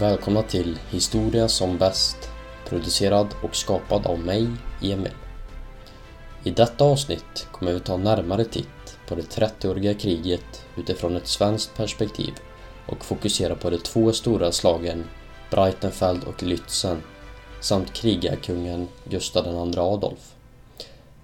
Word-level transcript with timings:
Välkomna 0.00 0.42
till 0.42 0.78
Historia 0.90 1.48
som 1.48 1.78
bäst, 1.78 2.30
producerad 2.68 3.26
och 3.42 3.56
skapad 3.56 4.06
av 4.06 4.18
mig, 4.18 4.48
Emil. 4.82 5.12
I 6.44 6.50
detta 6.50 6.84
avsnitt 6.84 7.46
kommer 7.52 7.72
vi 7.72 7.80
ta 7.80 7.96
närmare 7.96 8.44
titt 8.44 8.98
på 9.08 9.14
det 9.14 9.22
30-åriga 9.22 9.94
kriget 9.94 10.64
utifrån 10.76 11.16
ett 11.16 11.26
svenskt 11.26 11.76
perspektiv 11.76 12.34
och 12.86 13.04
fokusera 13.04 13.54
på 13.54 13.70
de 13.70 13.78
två 13.78 14.12
stora 14.12 14.52
slagen 14.52 15.04
Breitenfeld 15.50 16.24
och 16.24 16.42
Lützen 16.42 16.96
samt 17.60 17.92
krigarkungen 17.92 18.88
Gustav 19.04 19.46
II 19.46 19.78
Adolf. 19.78 20.34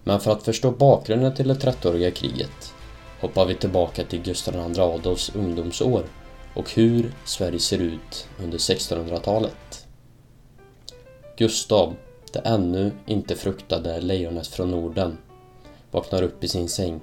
Men 0.05 0.20
för 0.20 0.30
att 0.33 0.42
förstå 0.42 0.70
bakgrunden 0.70 1.34
till 1.34 1.48
det 1.48 1.55
30-åriga 1.55 2.11
kriget 2.11 2.75
hoppar 3.20 3.47
vi 3.47 3.55
tillbaka 3.55 4.05
till 4.05 4.22
Gustav 4.22 4.55
II 4.55 4.80
Adolfs 4.80 5.34
ungdomsår 5.34 6.05
och 6.54 6.70
hur 6.70 7.12
Sverige 7.24 7.58
ser 7.58 7.78
ut 7.78 8.28
under 8.42 8.58
1600-talet. 8.58 9.86
Gustav, 11.36 11.94
det 12.32 12.38
ännu 12.38 12.92
inte 13.06 13.36
fruktade 13.36 14.00
lejonet 14.00 14.46
från 14.46 14.70
Norden, 14.70 15.18
vaknar 15.90 16.22
upp 16.22 16.44
i 16.44 16.48
sin 16.48 16.68
säng. 16.68 17.00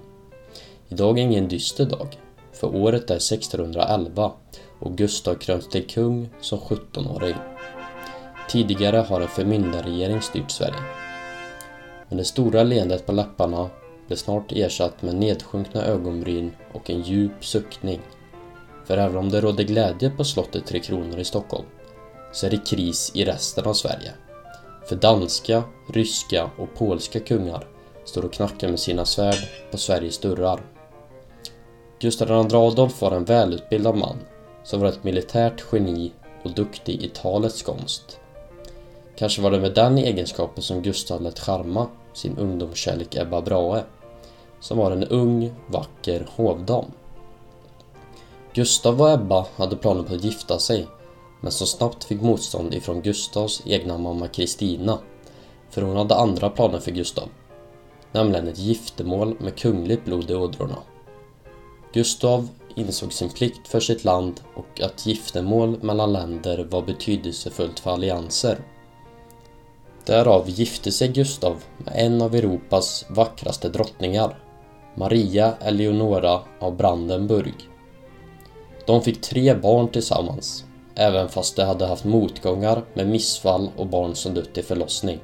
Idag 0.90 1.20
är 1.20 1.24
ingen 1.24 1.48
dyster 1.48 1.86
dag, 1.86 2.18
för 2.54 2.76
året 2.76 3.10
är 3.10 3.16
1611 3.16 4.32
och 4.80 4.98
Gustav 4.98 5.36
kröns 5.36 5.70
till 5.70 5.88
kung 5.88 6.30
som 6.42 6.60
17-åring. 6.60 7.36
Tidigare 8.50 8.98
har 8.98 9.22
en 9.22 9.28
förmyndarregering 9.28 10.22
styrt 10.22 10.52
Sverige. 10.52 10.84
Men 12.10 12.18
det 12.18 12.26
stora 12.26 12.64
leendet 12.64 13.06
på 13.06 13.12
läpparna 13.12 13.70
blev 14.08 14.18
snart 14.18 14.52
ersatt 14.52 15.02
med 15.02 15.16
nedsjunkna 15.16 15.86
ögonbryn 15.86 16.52
och 16.74 16.90
en 16.90 17.02
djup 17.02 17.46
suckning 17.46 18.02
för 18.92 18.98
även 18.98 19.18
om 19.18 19.30
det 19.30 19.42
råder 19.42 19.64
glädje 19.64 20.10
på 20.10 20.24
slottet 20.24 20.66
Tre 20.66 20.80
Kronor 20.80 21.20
i 21.20 21.24
Stockholm 21.24 21.66
så 22.32 22.46
är 22.46 22.50
det 22.50 22.66
kris 22.66 23.12
i 23.16 23.26
resten 23.26 23.66
av 23.66 23.74
Sverige. 23.74 24.12
För 24.86 24.96
danska, 24.96 25.64
ryska 25.94 26.50
och 26.58 26.76
polska 26.78 27.20
kungar 27.20 27.68
står 28.06 28.26
och 28.26 28.34
knackar 28.34 28.70
med 28.70 28.80
sina 28.80 29.06
svärd 29.06 29.48
på 29.72 29.78
Sveriges 29.78 30.18
dörrar. 30.18 30.62
Gustav 32.00 32.30
II 32.30 32.56
Adolf 32.56 33.02
var 33.02 33.12
en 33.12 33.26
välutbildad 33.26 33.96
man 33.96 34.18
som 34.64 34.80
var 34.80 34.88
ett 34.88 35.04
militärt 35.04 35.64
geni 35.72 36.12
och 36.44 36.52
duktig 36.52 37.04
i 37.04 37.10
talets 37.10 37.64
konst. 37.64 38.20
Kanske 39.16 39.42
var 39.42 39.52
det 39.52 39.60
med 39.60 39.74
den 39.74 39.98
egenskapen 39.98 40.64
som 40.64 40.82
Gustav 40.82 41.22
lät 41.22 41.40
charma 41.40 41.88
sin 42.14 42.38
ungdomskärlek 42.38 43.16
Ebba 43.16 43.42
Brahe, 43.42 43.84
som 44.60 44.78
var 44.78 44.92
en 44.92 45.04
ung, 45.04 45.54
vacker 45.68 46.28
hovdam. 46.36 46.86
Gustav 48.54 49.02
och 49.02 49.12
Ebba 49.12 49.46
hade 49.56 49.76
planer 49.76 50.04
på 50.04 50.14
att 50.14 50.24
gifta 50.24 50.60
sig 50.60 50.88
men 51.42 51.52
som 51.52 51.68
snabbt 51.68 52.04
fick 52.04 52.22
motstånd 52.22 52.74
ifrån 52.74 53.02
Gustavs 53.02 53.62
egna 53.66 53.98
mamma 53.98 54.28
Kristina 54.28 55.00
för 55.70 55.82
hon 55.82 55.98
hade 55.98 56.16
andra 56.16 56.50
planer 56.50 56.80
för 56.80 56.92
Gustav. 56.92 57.30
Nämligen 58.12 58.48
ett 58.48 58.58
giftermål 58.60 59.36
med 59.40 59.58
kungligt 59.58 60.06
blod 60.06 60.32
i 60.32 60.36
ådrorna. 60.36 60.78
Gustav 61.94 62.48
insåg 62.76 63.14
sin 63.14 63.30
plikt 63.30 63.68
för 63.68 63.80
sitt 63.80 64.04
land 64.04 64.42
och 64.56 64.82
att 64.82 65.06
giftermål 65.06 65.78
mellan 65.82 66.14
länder 66.14 66.68
var 66.72 66.82
betydelsefullt 66.82 67.80
för 67.80 67.92
allianser. 67.92 68.60
Därav 70.06 70.50
gifte 70.50 70.92
sig 70.92 71.08
Gustav 71.08 71.64
med 71.78 71.94
en 71.96 72.22
av 72.22 72.36
Europas 72.36 73.06
vackraste 73.10 73.70
drottningar, 73.70 74.40
Maria 74.96 75.54
Eleonora 75.62 76.40
av 76.60 76.76
Brandenburg. 76.76 77.71
De 78.92 79.02
fick 79.02 79.22
tre 79.22 79.56
barn 79.56 79.88
tillsammans, 79.88 80.66
även 80.96 81.30
fast 81.30 81.56
de 81.56 81.64
hade 81.64 81.86
haft 81.86 82.06
motgångar 82.06 82.84
med 82.94 83.08
missfall 83.08 83.70
och 83.78 83.88
barn 83.88 84.16
som 84.16 84.34
dött 84.34 84.58
i 84.58 84.62
förlossning. 84.62 85.20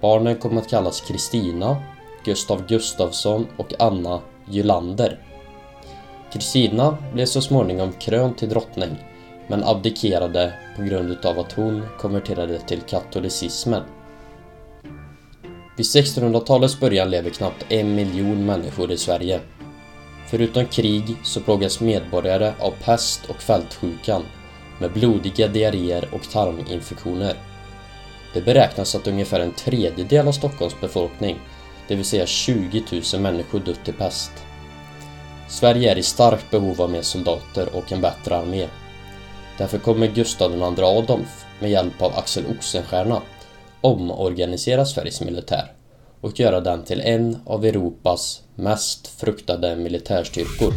Barnen 0.00 0.36
kom 0.36 0.58
att 0.58 0.70
kallas 0.70 1.00
Kristina, 1.00 1.76
Gustav 2.24 2.66
Gustafsson 2.66 3.46
och 3.56 3.74
Anna 3.78 4.20
Gylander. 4.50 5.18
Kristina 6.32 6.98
blev 7.14 7.26
så 7.26 7.40
småningom 7.40 7.92
krönt 7.92 8.38
till 8.38 8.48
drottning 8.48 8.96
men 9.46 9.64
abdikerade 9.64 10.52
på 10.76 10.82
grund 10.82 11.26
av 11.26 11.38
att 11.38 11.52
hon 11.52 11.86
konverterade 12.00 12.58
till 12.58 12.80
katolicismen. 12.80 13.82
Vid 15.76 15.86
1600-talets 15.86 16.80
början 16.80 17.10
lever 17.10 17.30
knappt 17.30 17.64
en 17.68 17.94
miljon 17.94 18.46
människor 18.46 18.92
i 18.92 18.96
Sverige 18.96 19.40
Förutom 20.30 20.66
krig 20.66 21.16
så 21.22 21.40
plågas 21.40 21.80
medborgare 21.80 22.52
av 22.60 22.70
pest 22.84 23.26
och 23.28 23.42
fältsjukan 23.42 24.22
med 24.80 24.92
blodiga 24.92 25.48
diarréer 25.48 26.08
och 26.12 26.30
tarminfektioner. 26.30 27.34
Det 28.34 28.40
beräknas 28.40 28.94
att 28.94 29.06
ungefär 29.06 29.40
en 29.40 29.52
tredjedel 29.52 30.28
av 30.28 30.32
Stockholms 30.32 30.80
befolkning, 30.80 31.40
det 31.88 31.94
vill 31.94 32.04
säga 32.04 32.26
20 32.26 32.84
000 33.12 33.22
människor, 33.22 33.60
dött 33.60 33.88
i 33.88 33.92
pest. 33.92 34.32
Sverige 35.48 35.92
är 35.92 35.98
i 35.98 36.02
starkt 36.02 36.50
behov 36.50 36.82
av 36.82 36.90
mer 36.90 37.02
soldater 37.02 37.76
och 37.76 37.92
en 37.92 38.00
bättre 38.00 38.36
armé. 38.36 38.68
Därför 39.58 39.78
kommer 39.78 40.06
Gustav 40.06 40.52
II 40.52 40.84
Adolf 40.84 41.44
med 41.60 41.70
hjälp 41.70 42.02
av 42.02 42.12
Axel 42.16 42.44
Oxenstierna 42.58 43.22
omorganisera 43.80 44.84
Sveriges 44.84 45.20
militär 45.20 45.72
och 46.20 46.40
göra 46.40 46.60
den 46.60 46.84
till 46.84 47.00
en 47.00 47.38
av 47.46 47.64
Europas 47.64 48.42
mest 48.58 49.06
fruktade 49.06 49.76
militärstyrkor. 49.76 50.72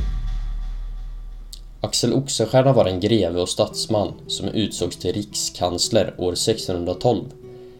Axel 1.81 2.13
Oxenstierna 2.13 2.73
var 2.73 2.85
en 2.85 2.99
greve 2.99 3.41
och 3.41 3.49
statsman 3.49 4.13
som 4.27 4.47
utsågs 4.47 4.97
till 4.97 5.13
rikskansler 5.13 6.13
år 6.17 6.33
1612, 6.33 7.23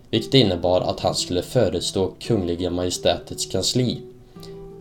vilket 0.10 0.34
innebar 0.34 0.82
att 0.82 1.00
han 1.00 1.16
skulle 1.16 1.42
förestå 1.42 2.12
Kungliga 2.20 2.70
Majestätets 2.70 3.46
kansli 3.46 4.02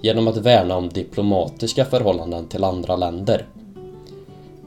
genom 0.03 0.29
att 0.29 0.37
värna 0.37 0.77
om 0.77 0.89
diplomatiska 0.89 1.85
förhållanden 1.85 2.49
till 2.49 2.65
andra 2.65 2.97
länder. 2.97 3.47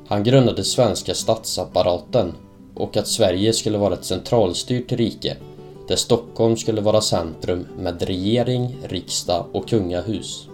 Han 0.08 0.24
grundade 0.24 0.64
svenska 0.64 1.14
statsapparaten 1.14 2.34
och 2.76 2.98
att 2.98 3.08
Sverige 3.08 3.54
skulle 3.54 3.78
vara 3.78 3.94
ett 3.94 4.06
centralstyrt 4.06 4.92
rike 4.92 5.38
där 5.88 5.96
Stockholm 5.96 6.58
skulle 6.58 6.82
vara 6.82 7.02
centrum 7.02 7.68
med 7.78 8.02
regering, 8.02 8.78
riksdag 8.84 9.46
och 9.52 9.68
kungahus. 9.68 10.48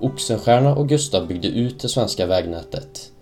Oxenstierna 0.00 0.74
och 0.74 0.88
Gustav 0.88 1.26
byggde 1.26 1.48
ut 1.48 1.80
det 1.80 1.88
svenska 1.88 2.26
vägnätet 2.26 3.12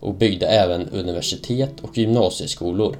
och 0.00 0.14
byggde 0.14 0.46
även 0.46 0.88
universitet 0.88 1.80
och 1.82 1.98
gymnasieskolor 1.98 2.96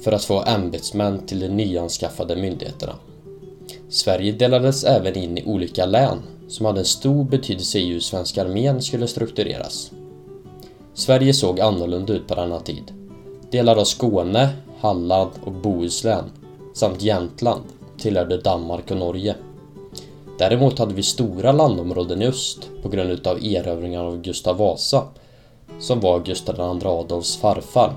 för 0.00 0.12
att 0.12 0.24
få 0.24 0.44
ämbetsmän 0.46 1.26
till 1.26 1.40
de 1.40 1.48
nyanskaffade 1.48 2.36
myndigheterna. 2.36 2.94
Sverige 3.88 4.32
delades 4.32 4.84
även 4.84 5.16
in 5.16 5.38
i 5.38 5.44
olika 5.44 5.86
län 5.86 6.18
som 6.48 6.66
hade 6.66 6.80
en 6.80 6.84
stor 6.84 7.24
betydelse 7.24 7.78
i 7.78 7.92
hur 7.92 8.00
svenska 8.00 8.42
armén 8.42 8.82
skulle 8.82 9.06
struktureras. 9.06 9.90
Sverige 10.94 11.34
såg 11.34 11.60
annorlunda 11.60 12.12
ut 12.12 12.28
på 12.28 12.34
denna 12.34 12.60
tid. 12.60 12.92
Delar 13.50 13.76
av 13.76 13.84
Skåne, 13.84 14.48
Halland 14.84 15.30
och 15.44 15.52
Bohuslän 15.52 16.24
samt 16.74 17.02
Jämtland 17.02 17.62
tillhörde 17.98 18.36
Danmark 18.36 18.90
och 18.90 18.96
Norge. 18.96 19.34
Däremot 20.38 20.78
hade 20.78 20.94
vi 20.94 21.02
stora 21.02 21.52
landområden 21.52 22.22
i 22.22 22.26
öst 22.26 22.70
på 22.82 22.88
grund 22.88 23.10
utav 23.10 23.44
erövringar 23.44 24.04
av 24.04 24.22
Gustav 24.22 24.56
Vasa 24.56 25.04
som 25.80 26.00
var 26.00 26.20
Gustav 26.20 26.54
II 26.56 26.86
Adolfs 26.88 27.36
farfar. 27.36 27.96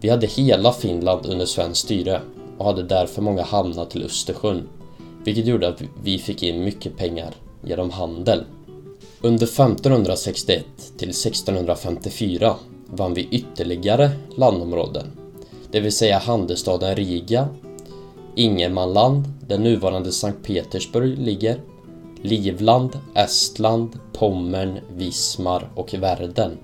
Vi 0.00 0.08
hade 0.08 0.26
hela 0.26 0.72
Finland 0.72 1.26
under 1.26 1.46
svenskt 1.46 1.80
styre 1.80 2.20
och 2.58 2.64
hade 2.64 2.82
därför 2.82 3.22
många 3.22 3.42
hamnar 3.42 3.84
till 3.84 4.04
Östersjön 4.04 4.68
vilket 5.24 5.46
gjorde 5.46 5.68
att 5.68 5.82
vi 6.02 6.18
fick 6.18 6.42
in 6.42 6.64
mycket 6.64 6.96
pengar 6.96 7.34
genom 7.64 7.90
handel. 7.90 8.44
Under 9.20 9.46
1561 9.46 10.64
till 10.96 11.10
1654 11.10 12.54
vann 12.86 13.14
vi 13.14 13.28
ytterligare 13.30 14.10
landområden 14.36 15.19
det 15.72 15.80
vill 15.80 15.92
säga 15.92 16.18
handelsstaden 16.18 16.96
Riga, 16.96 17.48
Ingermanland, 18.34 19.24
där 19.48 19.58
nuvarande 19.58 20.12
Sankt 20.12 20.46
Petersburg 20.46 21.18
ligger, 21.18 21.60
Livland, 22.22 22.98
Estland, 23.14 23.98
Pommern, 24.12 24.78
Wismar 24.96 25.70
och 25.74 25.94
Värden. 25.94 26.58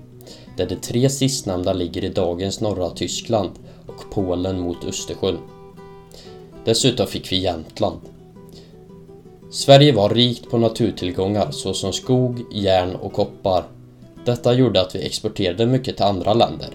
där 0.57 0.65
de 0.65 0.75
tre 0.75 1.09
sistnämnda 1.09 1.73
ligger 1.73 2.03
i 2.03 2.09
dagens 2.09 2.61
norra 2.61 2.89
Tyskland 2.89 3.51
och 3.87 4.11
Polen 4.11 4.59
mot 4.59 4.85
Östersjön. 4.85 5.37
Dessutom 6.65 7.07
fick 7.07 7.31
vi 7.31 7.37
Jämtland. 7.37 7.99
Sverige 9.51 9.91
var 9.91 10.09
rikt 10.09 10.49
på 10.49 10.57
naturtillgångar 10.57 11.51
såsom 11.51 11.93
skog, 11.93 12.41
järn 12.51 12.95
och 12.95 13.13
koppar. 13.13 13.63
Detta 14.25 14.53
gjorde 14.53 14.81
att 14.81 14.95
vi 14.95 15.05
exporterade 15.05 15.65
mycket 15.65 15.95
till 15.95 16.05
andra 16.05 16.33
länder 16.33 16.69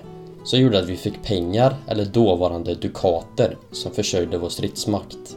som 0.45 0.61
gjorde 0.61 0.79
att 0.79 0.89
vi 0.89 0.97
fick 0.97 1.23
pengar, 1.23 1.77
eller 1.87 2.05
dåvarande 2.05 2.75
dukater, 2.75 3.57
som 3.73 3.93
försörjde 3.93 4.39
vår 4.39 4.49
stridsmakt. 4.49 5.37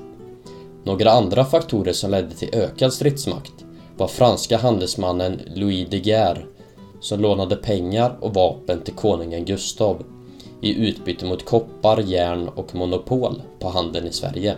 Några 0.84 1.12
andra 1.12 1.46
faktorer 1.46 1.94
som 1.94 2.12
ledde 2.12 2.36
till 2.36 2.50
ökad 2.54 2.94
stridsmakt 2.94 3.54
var 3.98 4.07
franska 4.07 4.57
handelsmannen 4.57 5.42
Louis 5.56 5.88
de 5.90 5.98
Geer 5.98 6.46
som 7.00 7.19
lånade 7.19 7.56
pengar 7.56 8.18
och 8.22 8.34
vapen 8.34 8.81
till 8.81 8.94
konungen 8.94 9.46
Gustav 9.46 10.04
i 10.62 10.88
utbyte 10.88 11.25
mot 11.25 11.46
koppar, 11.46 12.02
järn 12.02 12.48
och 12.48 12.75
monopol 12.75 13.42
på 13.60 13.69
handeln 13.69 14.07
i 14.07 14.12
Sverige. 14.12 14.56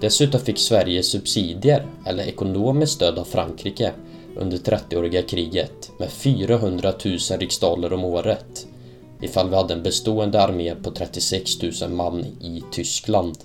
Dessutom 0.00 0.40
fick 0.40 0.58
Sverige 0.58 1.02
subsidier, 1.02 1.86
eller 2.06 2.24
ekonomiskt 2.24 2.92
stöd 2.92 3.18
av 3.18 3.24
Frankrike, 3.24 3.92
under 4.36 4.56
30-åriga 4.56 5.22
kriget 5.22 5.90
med 5.98 6.10
400 6.10 6.92
000 7.04 7.18
riksdaler 7.38 7.92
om 7.92 8.04
året 8.04 8.66
ifall 9.20 9.50
vi 9.50 9.56
hade 9.56 9.74
en 9.74 9.82
bestående 9.82 10.42
armé 10.42 10.74
på 10.74 10.90
36 10.90 11.62
000 11.80 11.90
man 11.90 12.24
i 12.40 12.62
Tyskland. 12.72 13.38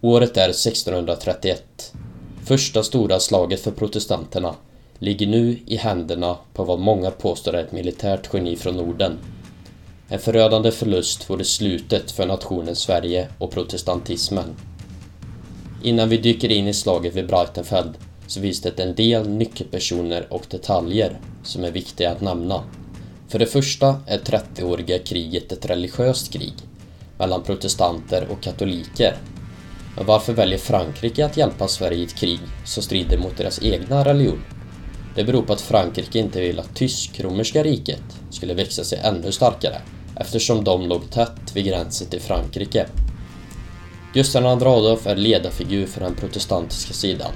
Året 0.00 0.36
är 0.36 0.48
1631. 0.48 1.92
Första 2.44 2.82
stora 2.82 3.20
slaget 3.20 3.60
för 3.60 3.70
protestanterna 3.70 4.54
ligger 4.98 5.26
nu 5.26 5.58
i 5.66 5.76
händerna 5.76 6.36
på 6.54 6.64
vad 6.64 6.78
många 6.78 7.10
påstår 7.10 7.54
är 7.54 7.64
ett 7.64 7.72
militärt 7.72 8.28
geni 8.32 8.56
från 8.56 8.76
Norden. 8.76 9.18
En 10.08 10.18
förödande 10.18 10.70
förlust 10.70 11.30
vore 11.30 11.44
slutet 11.44 12.10
för 12.10 12.26
nationen 12.26 12.76
Sverige 12.76 13.28
och 13.38 13.50
protestantismen. 13.50 14.56
Innan 15.82 16.08
vi 16.08 16.16
dyker 16.16 16.50
in 16.52 16.68
i 16.68 16.74
slaget 16.74 17.14
vid 17.14 17.26
Breitenfeld 17.26 17.94
så 18.26 18.40
finns 18.40 18.60
det 18.60 18.80
en 18.80 18.94
del 18.94 19.28
nyckelpersoner 19.28 20.26
och 20.30 20.46
detaljer 20.50 21.20
som 21.42 21.64
är 21.64 21.70
viktiga 21.70 22.10
att 22.10 22.20
nämna. 22.20 22.62
För 23.32 23.38
det 23.38 23.46
första 23.46 24.00
är 24.06 24.18
30-åriga 24.18 24.98
kriget 24.98 25.52
ett 25.52 25.66
religiöst 25.66 26.32
krig 26.32 26.52
mellan 27.18 27.42
protestanter 27.42 28.26
och 28.30 28.42
katoliker. 28.42 29.16
Men 29.96 30.06
varför 30.06 30.32
väljer 30.32 30.58
Frankrike 30.58 31.26
att 31.26 31.36
hjälpa 31.36 31.68
Sverige 31.68 31.98
i 31.98 32.02
ett 32.04 32.14
krig 32.14 32.38
som 32.64 32.82
strider 32.82 33.18
mot 33.18 33.36
deras 33.36 33.62
egna 33.62 34.04
religion? 34.04 34.44
Det 35.14 35.24
beror 35.24 35.42
på 35.42 35.52
att 35.52 35.60
Frankrike 35.60 36.18
inte 36.18 36.40
vill 36.40 36.58
att 36.58 36.76
tysk-romerska 36.76 37.62
riket 37.62 38.02
skulle 38.30 38.54
växa 38.54 38.84
sig 38.84 38.98
ännu 38.98 39.32
starkare 39.32 39.80
eftersom 40.16 40.64
de 40.64 40.86
låg 40.86 41.10
tätt 41.10 41.56
vid 41.56 41.64
gränsen 41.64 42.06
till 42.06 42.20
Frankrike. 42.20 42.86
Gustav 44.14 44.42
II 44.42 44.48
Adolf 44.48 45.06
är 45.06 45.16
ledarfigur 45.16 45.86
för 45.86 46.00
den 46.00 46.14
protestantiska 46.14 46.92
sidan 46.92 47.32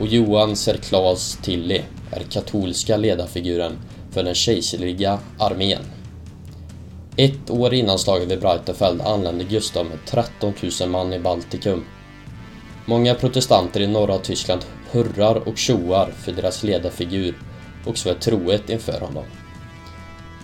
och 0.00 0.06
Johan 0.06 0.56
Serklaas 0.56 1.38
Tilly 1.42 1.80
är 2.10 2.22
katolska 2.30 2.96
ledarfiguren 2.96 3.72
för 4.16 4.22
den 4.22 4.34
kejserliga 4.34 5.18
armén. 5.38 5.82
Ett 7.16 7.50
år 7.50 7.74
innan 7.74 7.98
slaget 7.98 8.30
vid 8.30 8.40
Breitenfeld 8.40 9.00
anlände 9.00 9.44
Gustav 9.44 9.86
med 9.86 9.98
13 10.06 10.52
000 10.80 10.90
man 10.90 11.12
i 11.12 11.18
Baltikum. 11.18 11.84
Många 12.86 13.14
protestanter 13.14 13.80
i 13.80 13.86
norra 13.86 14.18
Tyskland 14.18 14.64
hurrar 14.90 15.48
och 15.48 15.58
tjoar 15.58 16.10
för 16.10 16.32
deras 16.32 16.62
ledarfigur 16.62 17.34
och 17.86 17.98
svär 17.98 18.14
trohet 18.14 18.70
inför 18.70 19.00
honom. 19.00 19.24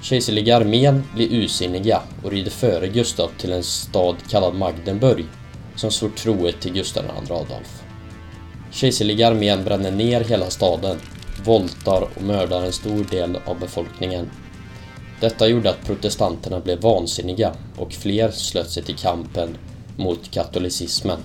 Kejserliga 0.02 0.56
armén 0.56 1.04
blir 1.14 1.32
usinniga 1.32 2.00
och 2.22 2.30
rider 2.30 2.50
före 2.50 2.88
Gustav 2.88 3.30
till 3.38 3.52
en 3.52 3.62
stad 3.62 4.16
kallad 4.28 4.54
Magdenburg 4.54 5.24
som 5.76 5.90
svor 5.90 6.10
trohet 6.16 6.60
till 6.60 6.72
Gustav 6.72 7.04
II 7.04 7.32
Adolf. 7.32 7.82
Kejserliga 8.70 9.28
armén 9.28 9.64
bränner 9.64 9.90
ner 9.90 10.20
hela 10.20 10.50
staden, 10.50 10.96
våldtar 11.44 12.08
och 12.16 12.22
mördar 12.22 12.62
en 12.62 12.72
stor 12.72 13.04
del 13.10 13.38
av 13.46 13.58
befolkningen. 13.58 14.30
Detta 15.20 15.48
gjorde 15.48 15.70
att 15.70 15.86
protestanterna 15.86 16.60
blev 16.60 16.80
vansinniga 16.80 17.52
och 17.76 17.92
fler 17.92 18.30
slöt 18.30 18.70
sig 18.70 18.82
till 18.82 18.96
kampen 18.96 19.56
mot 19.96 20.30
katolicismen. 20.30 21.18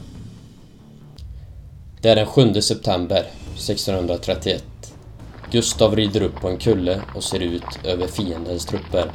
Det 2.01 2.09
är 2.09 2.15
den 2.15 2.25
7 2.25 2.61
september 2.61 3.25
1631. 3.55 4.63
Gustav 5.51 5.95
rider 5.95 6.21
upp 6.21 6.35
på 6.35 6.49
en 6.49 6.57
kulle 6.57 7.01
och 7.15 7.23
ser 7.23 7.39
ut 7.39 7.79
över 7.83 8.07
fiendens 8.07 8.65
trupper. 8.65 9.11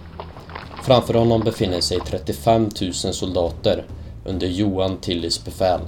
Framför 0.85 1.15
honom 1.15 1.41
befinner 1.41 1.81
sig 1.81 1.99
35 2.07 2.71
000 2.81 2.93
soldater 2.93 3.85
under 4.25 4.47
Johan 4.47 4.97
Tillys 4.97 5.45
befäl. 5.45 5.81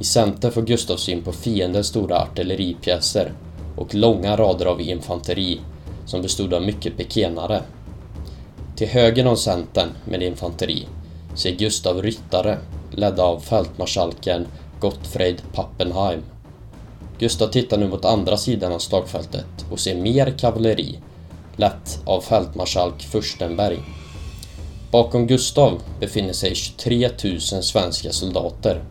I 0.00 0.04
center 0.04 0.50
får 0.50 0.62
Gustav 0.62 0.96
syn 0.96 1.22
på 1.22 1.32
fiendens 1.32 1.86
stora 1.86 2.18
artilleripjäser 2.18 3.32
och 3.78 3.94
långa 3.94 4.36
rader 4.36 4.66
av 4.66 4.80
infanteri 4.80 5.60
som 6.06 6.22
bestod 6.22 6.54
av 6.54 6.62
mycket 6.62 6.96
pekenare. 6.96 7.62
Till 8.76 8.88
höger 8.88 9.26
om 9.26 9.36
centern 9.36 9.88
med 10.04 10.22
infanteri 10.22 10.86
ser 11.34 11.50
Gustav 11.50 12.02
ryttare 12.02 12.58
ledda 12.90 13.22
av 13.22 13.40
fältmarskalken 13.40 14.46
Gottfried 14.80 15.42
Pappenheim. 15.52 16.22
Gustav 17.18 17.48
tittar 17.48 17.78
nu 17.78 17.88
mot 17.88 18.04
andra 18.04 18.36
sidan 18.36 18.72
av 18.72 18.78
slagfältet 18.78 19.66
och 19.70 19.80
ser 19.80 19.96
mer 19.96 20.34
kavalleri, 20.38 20.98
lett 21.56 22.00
av 22.04 22.20
fältmarskalk 22.20 23.02
Furstenberg. 23.02 23.78
Bakom 24.90 25.26
Gustav 25.26 25.80
befinner 26.00 26.32
sig 26.32 26.54
23 26.54 27.08
000 27.24 27.40
svenska 27.40 28.12
soldater 28.12 28.84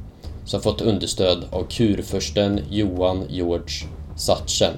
som 0.45 0.61
fått 0.61 0.81
understöd 0.81 1.45
av 1.51 1.63
kurfursten 1.63 2.61
Johan 2.69 3.25
George 3.29 3.87
Satchen 4.17 4.73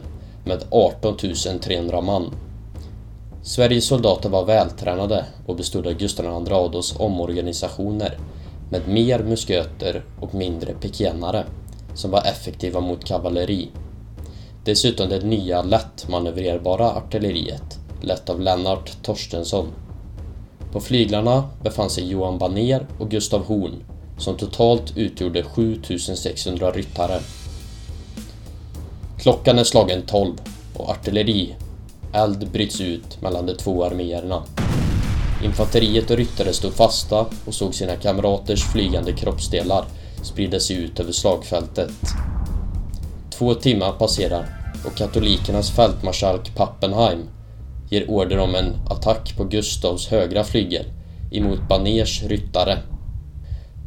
med 0.45 0.63
18 0.69 1.17
300 1.61 2.01
man. 2.01 2.33
Sveriges 3.43 3.85
soldater 3.85 4.29
var 4.29 4.45
vältränade 4.45 5.25
och 5.45 5.55
bestod 5.55 5.87
av 5.87 5.93
Gustav 5.93 6.25
II 6.47 6.53
Adolfs 6.53 6.99
omorganisationer 6.99 8.17
med 8.69 8.87
mer 8.87 9.19
musköter 9.19 10.03
och 10.19 10.33
mindre 10.35 10.73
pikenare 10.73 11.45
som 11.93 12.11
var 12.11 12.21
effektiva 12.25 12.79
mot 12.79 13.05
kavalleri. 13.05 13.69
Dessutom 14.65 15.09
det 15.09 15.25
nya 15.25 15.61
lättmanövrerbara 15.61 16.91
artilleriet, 16.91 17.79
lett 18.01 18.29
av 18.29 18.41
Lennart 18.41 19.03
Torstensson. 19.03 19.67
På 20.71 20.79
flyglarna 20.79 21.49
befann 21.63 21.89
sig 21.89 22.07
Johan 22.07 22.37
Baner 22.37 22.87
och 22.99 23.09
Gustav 23.09 23.45
Horn 23.45 23.83
som 24.17 24.37
totalt 24.37 24.97
utgjorde 24.97 25.43
7600 25.43 26.71
ryttare. 26.71 27.19
Klockan 29.19 29.59
är 29.59 29.63
slagen 29.63 30.01
12 30.01 30.35
och 30.73 30.89
artillerield 30.89 32.51
bryts 32.51 32.81
ut 32.81 33.21
mellan 33.21 33.45
de 33.45 33.53
två 33.53 33.83
arméerna. 33.83 34.43
Infanteriet 35.43 36.11
och 36.11 36.17
ryttare 36.17 36.53
stod 36.53 36.73
fasta 36.73 37.25
och 37.45 37.53
såg 37.53 37.75
sina 37.75 37.95
kamraters 37.95 38.63
flygande 38.63 39.11
kroppsdelar 39.11 39.85
sprida 40.21 40.59
sig 40.59 40.75
ut 40.75 40.99
över 40.99 41.11
slagfältet. 41.11 41.91
Två 43.31 43.53
timmar 43.53 43.91
passerar 43.91 44.45
och 44.85 44.97
katolikernas 44.97 45.71
fältmarskalk 45.71 46.55
Pappenheim 46.55 47.29
ger 47.89 48.09
order 48.09 48.39
om 48.39 48.55
en 48.55 48.75
attack 48.89 49.37
på 49.37 49.43
Gustavs 49.43 50.07
högra 50.07 50.43
flygel 50.43 50.85
emot 51.31 51.67
Baners 51.69 52.23
ryttare. 52.23 52.77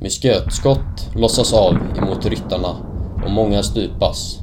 Muskötskott 0.00 1.09
lossas 1.16 1.52
av 1.52 1.75
emot 1.99 2.26
ryttarna 2.26 2.76
och 3.25 3.30
många 3.30 3.62
stupas. 3.62 4.41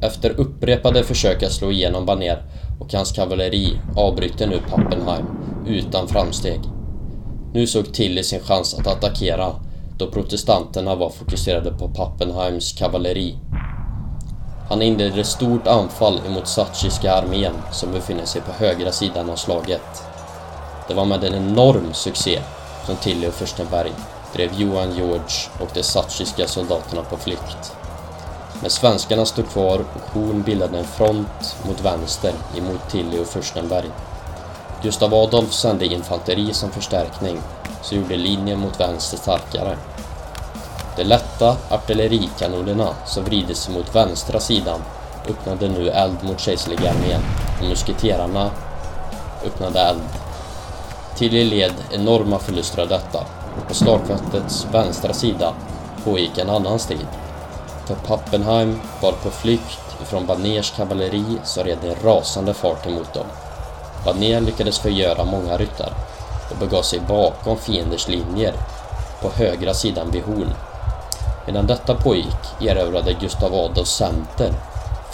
Efter 0.00 0.40
upprepade 0.40 1.04
försök 1.04 1.42
att 1.42 1.52
slå 1.52 1.70
igenom 1.72 2.06
Baner 2.06 2.42
och 2.80 2.92
hans 2.92 3.12
kavalleri 3.12 3.80
avbryter 3.96 4.46
nu 4.46 4.60
Pappenheim 4.70 5.26
utan 5.66 6.08
framsteg. 6.08 6.60
Nu 7.52 7.66
såg 7.66 7.94
Tilly 7.94 8.22
sin 8.22 8.40
chans 8.40 8.74
att 8.74 8.86
attackera 8.86 9.54
då 9.98 10.10
protestanterna 10.10 10.94
var 10.94 11.10
fokuserade 11.10 11.70
på 11.70 11.88
Pappenheims 11.88 12.72
kavalleri. 12.72 13.38
Han 14.68 14.82
inledde 14.82 15.20
ett 15.20 15.26
stort 15.26 15.66
anfall 15.66 16.20
emot 16.26 16.48
Sachiska 16.48 17.12
armén 17.12 17.52
som 17.72 17.92
befinner 17.92 18.24
sig 18.24 18.40
på 18.40 18.52
högra 18.52 18.92
sidan 18.92 19.30
av 19.30 19.36
slaget. 19.36 20.02
Det 20.88 20.94
var 20.94 21.04
med 21.04 21.24
en 21.24 21.34
enorm 21.34 21.92
succé 21.92 22.38
som 22.86 22.96
Tilly 22.96 23.26
och 23.26 23.34
Furstenberg 23.34 23.92
drev 24.34 24.50
Johan 24.60 24.96
George 24.96 25.50
och 25.60 25.68
de 25.74 25.82
sachiska 25.82 26.46
soldaterna 26.46 27.02
på 27.02 27.16
flykt. 27.16 27.76
Men 28.60 28.70
svenskarna 28.70 29.24
stod 29.24 29.48
kvar 29.48 29.78
och 29.78 30.10
Horn 30.12 30.42
bildade 30.42 30.78
en 30.78 30.84
front 30.84 31.56
mot 31.66 31.80
vänster 31.80 32.32
emot 32.56 32.90
Tilly 32.90 33.18
och 33.18 33.26
Furstenberg. 33.26 33.90
Gustav 34.82 35.14
Adolf 35.14 35.52
sände 35.52 35.86
infanteri 35.86 36.54
som 36.54 36.70
förstärkning, 36.70 37.38
så 37.82 37.94
gjorde 37.94 38.16
linjen 38.16 38.58
mot 38.58 38.80
vänster 38.80 39.16
starkare. 39.16 39.76
De 40.96 41.04
lätta 41.04 41.56
artillerikanonerna 41.70 42.88
som 43.06 43.24
vridit 43.24 43.56
sig 43.56 43.74
mot 43.74 43.94
vänstra 43.94 44.40
sidan 44.40 44.80
öppnade 45.28 45.68
nu 45.68 45.88
eld 45.88 46.22
mot 46.22 46.40
kejserliga 46.40 46.90
armén 46.90 47.20
och 47.60 47.68
musketerarna 47.68 48.50
öppnade 49.46 49.80
eld. 49.80 50.02
Tilly 51.16 51.44
led 51.44 51.72
enorma 51.90 52.38
förluster 52.38 52.82
av 52.82 52.88
detta 52.88 53.18
och 53.56 53.68
på 53.68 53.74
slagfältets 53.74 54.66
vänstra 54.72 55.12
sida 55.12 55.54
pågick 56.04 56.38
en 56.38 56.50
annan 56.50 56.78
strid. 56.78 57.06
För 57.86 57.94
Pappenheim 57.94 58.80
var 59.02 59.12
på 59.12 59.30
flykt 59.30 59.96
ifrån 60.02 60.26
Baners 60.26 60.70
kavalleri 60.70 61.38
som 61.44 61.64
red 61.64 61.84
i 61.84 61.94
rasande 62.04 62.54
fart 62.54 62.86
emot 62.86 63.14
dem. 63.14 63.26
Baner 64.04 64.40
lyckades 64.40 64.78
förgöra 64.78 65.24
många 65.24 65.56
ryttar 65.56 65.92
och 66.50 66.56
begav 66.56 66.82
sig 66.82 67.00
bakom 67.00 67.56
fienders 67.58 68.08
linjer 68.08 68.54
på 69.22 69.30
högra 69.30 69.74
sidan 69.74 70.10
vid 70.10 70.22
Horn. 70.22 70.54
Medan 71.46 71.66
detta 71.66 71.94
pågick 71.94 72.60
erövrade 72.60 73.12
Gustav 73.12 73.54
Adolf 73.54 73.88
center, 73.88 74.52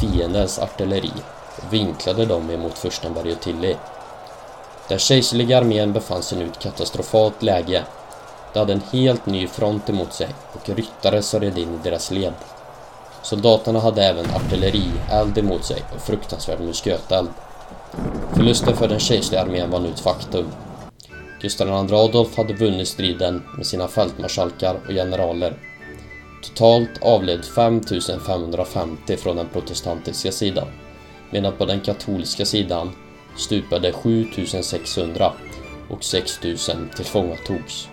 fiendens 0.01 0.59
artilleri, 0.59 1.13
och 1.57 1.73
vinklade 1.73 2.27
dem 2.27 2.51
emot 2.51 2.79
Furstenberg 2.79 3.33
och 3.33 3.41
Tilly. 3.41 3.77
Den 4.89 4.99
kejserliga 4.99 5.59
armén 5.59 5.93
befann 5.93 6.23
sig 6.23 6.39
nu 6.39 6.45
i 6.45 6.49
ett 6.49 6.59
katastrofalt 6.59 7.43
läge. 7.43 7.85
De 8.53 8.59
hade 8.59 8.73
en 8.73 8.83
helt 8.93 9.27
ny 9.27 9.49
front 9.49 9.89
emot 9.89 10.13
sig 10.13 10.29
och 10.53 10.69
ryttare 10.69 11.23
som 11.23 11.41
red 11.41 11.59
in 11.59 11.75
i 11.75 11.79
deras 11.85 12.11
led. 12.11 12.35
Soldaterna 13.23 13.81
hade 13.81 14.05
även 14.05 14.27
artillerield 14.31 15.39
emot 15.39 15.65
sig 15.65 15.83
och 15.95 16.03
fruktansvärd 16.03 16.61
musköteld. 16.61 17.29
Förlusten 18.33 18.77
för 18.77 18.89
den 18.89 19.01
kejserliga 19.01 19.43
armén 19.43 19.71
var 19.71 19.81
nu 19.81 19.89
ett 19.89 20.01
faktum. 20.01 20.47
Gustav 21.41 21.69
II 21.69 21.95
Adolf 21.95 22.37
hade 22.37 22.55
vunnit 22.55 22.89
striden 22.89 23.43
med 23.57 23.67
sina 23.67 23.89
fältmarskalkar 23.89 24.75
och 24.87 24.95
generaler. 24.95 25.55
Totalt 26.43 27.03
avled 27.03 27.45
5550 27.45 29.17
från 29.17 29.37
den 29.37 29.49
protestantiska 29.53 30.33
sidan, 30.33 30.69
medan 31.31 31.53
på 31.53 31.65
den 31.65 31.81
katolska 31.81 32.45
sidan 32.45 32.91
stupade 33.37 33.93
7600 33.93 35.33
och 35.89 36.05
6000 36.05 36.91
tillfångatogs. 36.97 37.89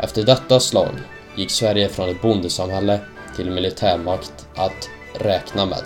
Efter 0.00 0.22
detta 0.22 0.60
slag 0.60 0.94
gick 1.36 1.50
Sverige 1.50 1.88
från 1.88 2.08
ett 2.08 2.22
bondesamhälle 2.22 3.00
till 3.36 3.50
militärmakt 3.50 4.48
att 4.54 4.88
räkna 5.14 5.66
med. 5.66 5.82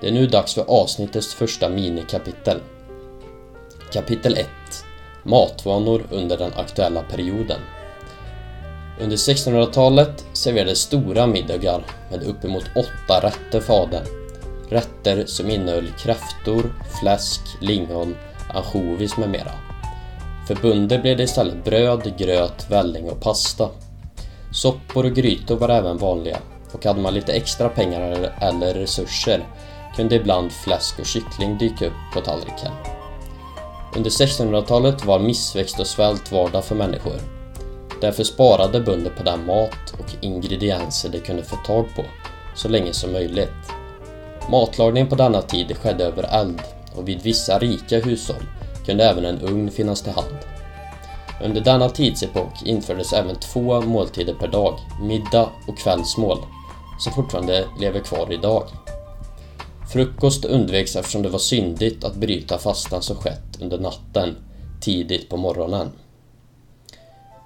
Det 0.00 0.08
är 0.08 0.12
nu 0.12 0.26
dags 0.26 0.54
för 0.54 0.64
avsnittets 0.68 1.34
första 1.34 1.68
minikapitel. 1.68 2.60
Kapitel 3.92 4.36
1 4.36 4.46
Matvanor 5.22 6.02
under 6.10 6.38
den 6.38 6.52
aktuella 6.56 7.02
perioden. 7.02 7.60
Under 9.00 9.16
1600-talet 9.16 10.24
serverades 10.32 10.78
stora 10.78 11.26
middagar 11.26 11.84
med 12.10 12.22
uppemot 12.22 12.64
åtta 12.76 13.26
rätter 13.26 13.60
fader. 13.60 14.02
Rätter 14.68 15.26
som 15.26 15.50
innehöll 15.50 15.90
kräftor, 15.98 16.74
fläsk, 17.00 17.40
lingon, 17.60 18.16
ansjovis 18.54 19.16
med 19.16 19.30
mera. 19.30 19.52
För 20.48 20.54
bönder 20.54 20.98
blev 20.98 21.16
det 21.16 21.22
istället 21.22 21.64
bröd, 21.64 22.12
gröt, 22.18 22.70
välling 22.70 23.10
och 23.10 23.20
pasta. 23.20 23.68
Soppor 24.52 25.04
och 25.06 25.14
grytor 25.14 25.56
var 25.56 25.68
även 25.68 25.98
vanliga 25.98 26.38
och 26.72 26.84
hade 26.84 27.00
man 27.00 27.14
lite 27.14 27.32
extra 27.32 27.68
pengar 27.68 28.32
eller 28.40 28.74
resurser 28.74 29.46
kunde 29.96 30.14
ibland 30.14 30.52
fläsk 30.52 30.98
och 30.98 31.06
kyckling 31.06 31.58
dyka 31.58 31.86
upp 31.86 31.92
på 32.14 32.20
tallriken. 32.20 32.72
Under 33.96 34.10
1600-talet 34.10 35.04
var 35.04 35.18
missväxt 35.18 35.80
och 35.80 35.86
svält 35.86 36.32
vardag 36.32 36.64
för 36.64 36.74
människor. 36.74 37.20
Därför 38.00 38.24
sparade 38.24 38.80
bönder 38.80 39.10
på 39.10 39.22
den 39.22 39.46
mat 39.46 39.94
och 39.98 40.24
ingredienser 40.24 41.08
de 41.08 41.18
kunde 41.18 41.42
få 41.42 41.56
tag 41.56 41.86
på 41.96 42.04
så 42.54 42.68
länge 42.68 42.92
som 42.92 43.12
möjligt. 43.12 43.72
Matlagning 44.50 45.06
på 45.06 45.14
denna 45.14 45.42
tid 45.42 45.76
skedde 45.76 46.04
över 46.04 46.40
eld 46.40 46.62
och 46.94 47.08
vid 47.08 47.22
vissa 47.22 47.58
rika 47.58 47.98
hushåll 47.98 48.44
kunde 48.86 49.04
även 49.04 49.24
en 49.24 49.40
ugn 49.40 49.70
finnas 49.70 50.02
till 50.02 50.12
hand. 50.12 50.36
Under 51.44 51.60
denna 51.60 51.88
tidsepok 51.88 52.62
infördes 52.64 53.12
även 53.12 53.36
två 53.36 53.80
måltider 53.80 54.34
per 54.34 54.48
dag, 54.48 54.78
middag 55.00 55.48
och 55.68 55.78
kvällsmål, 55.78 56.38
som 56.98 57.12
fortfarande 57.12 57.68
lever 57.80 58.00
kvar 58.00 58.32
idag. 58.32 58.64
Frukost 59.92 60.44
undveks 60.44 60.96
eftersom 60.96 61.22
det 61.22 61.28
var 61.28 61.38
syndigt 61.38 62.04
att 62.04 62.14
bryta 62.14 62.58
fastan 62.58 63.02
som 63.02 63.16
skett 63.16 63.60
under 63.60 63.78
natten, 63.78 64.36
tidigt 64.80 65.28
på 65.28 65.36
morgonen. 65.36 65.92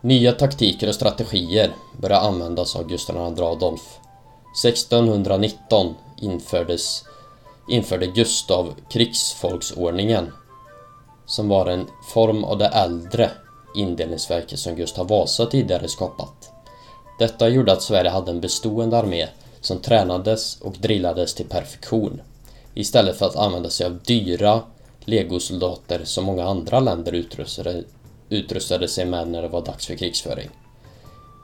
Nya 0.02 0.32
taktiker 0.32 0.88
och 0.88 0.94
strategier 0.94 1.70
började 2.00 2.26
användas 2.26 2.76
av 2.76 2.88
Gustav 2.88 3.16
II 3.16 3.44
Adolf. 3.44 3.98
1619 4.64 5.94
infördes, 6.20 7.04
införde 7.68 8.06
Gustav 8.06 8.74
krigsfolksordningen 8.90 10.32
som 11.26 11.48
var 11.48 11.66
en 11.66 11.86
form 12.14 12.44
av 12.44 12.58
det 12.58 12.66
äldre 12.66 13.30
indelningsverket 13.74 14.58
som 14.58 14.74
Gustav 14.74 15.08
Vasa 15.08 15.46
tidigare 15.46 15.88
skapat. 15.88 16.50
Detta 17.18 17.48
gjorde 17.48 17.72
att 17.72 17.82
Sverige 17.82 18.10
hade 18.10 18.30
en 18.30 18.40
bestående 18.40 18.98
armé 18.98 19.28
som 19.60 19.78
tränades 19.78 20.60
och 20.60 20.72
drillades 20.72 21.34
till 21.34 21.48
perfektion 21.48 22.20
istället 22.74 23.18
för 23.18 23.26
att 23.26 23.36
använda 23.36 23.70
sig 23.70 23.86
av 23.86 23.98
dyra 24.02 24.60
legosoldater 25.04 26.00
som 26.04 26.24
många 26.24 26.44
andra 26.44 26.80
länder 26.80 27.12
utrustade, 27.12 27.84
utrustade 28.28 28.88
sig 28.88 29.04
med 29.04 29.28
när 29.28 29.42
det 29.42 29.48
var 29.48 29.64
dags 29.64 29.86
för 29.86 29.94
krigsföring. 29.94 30.48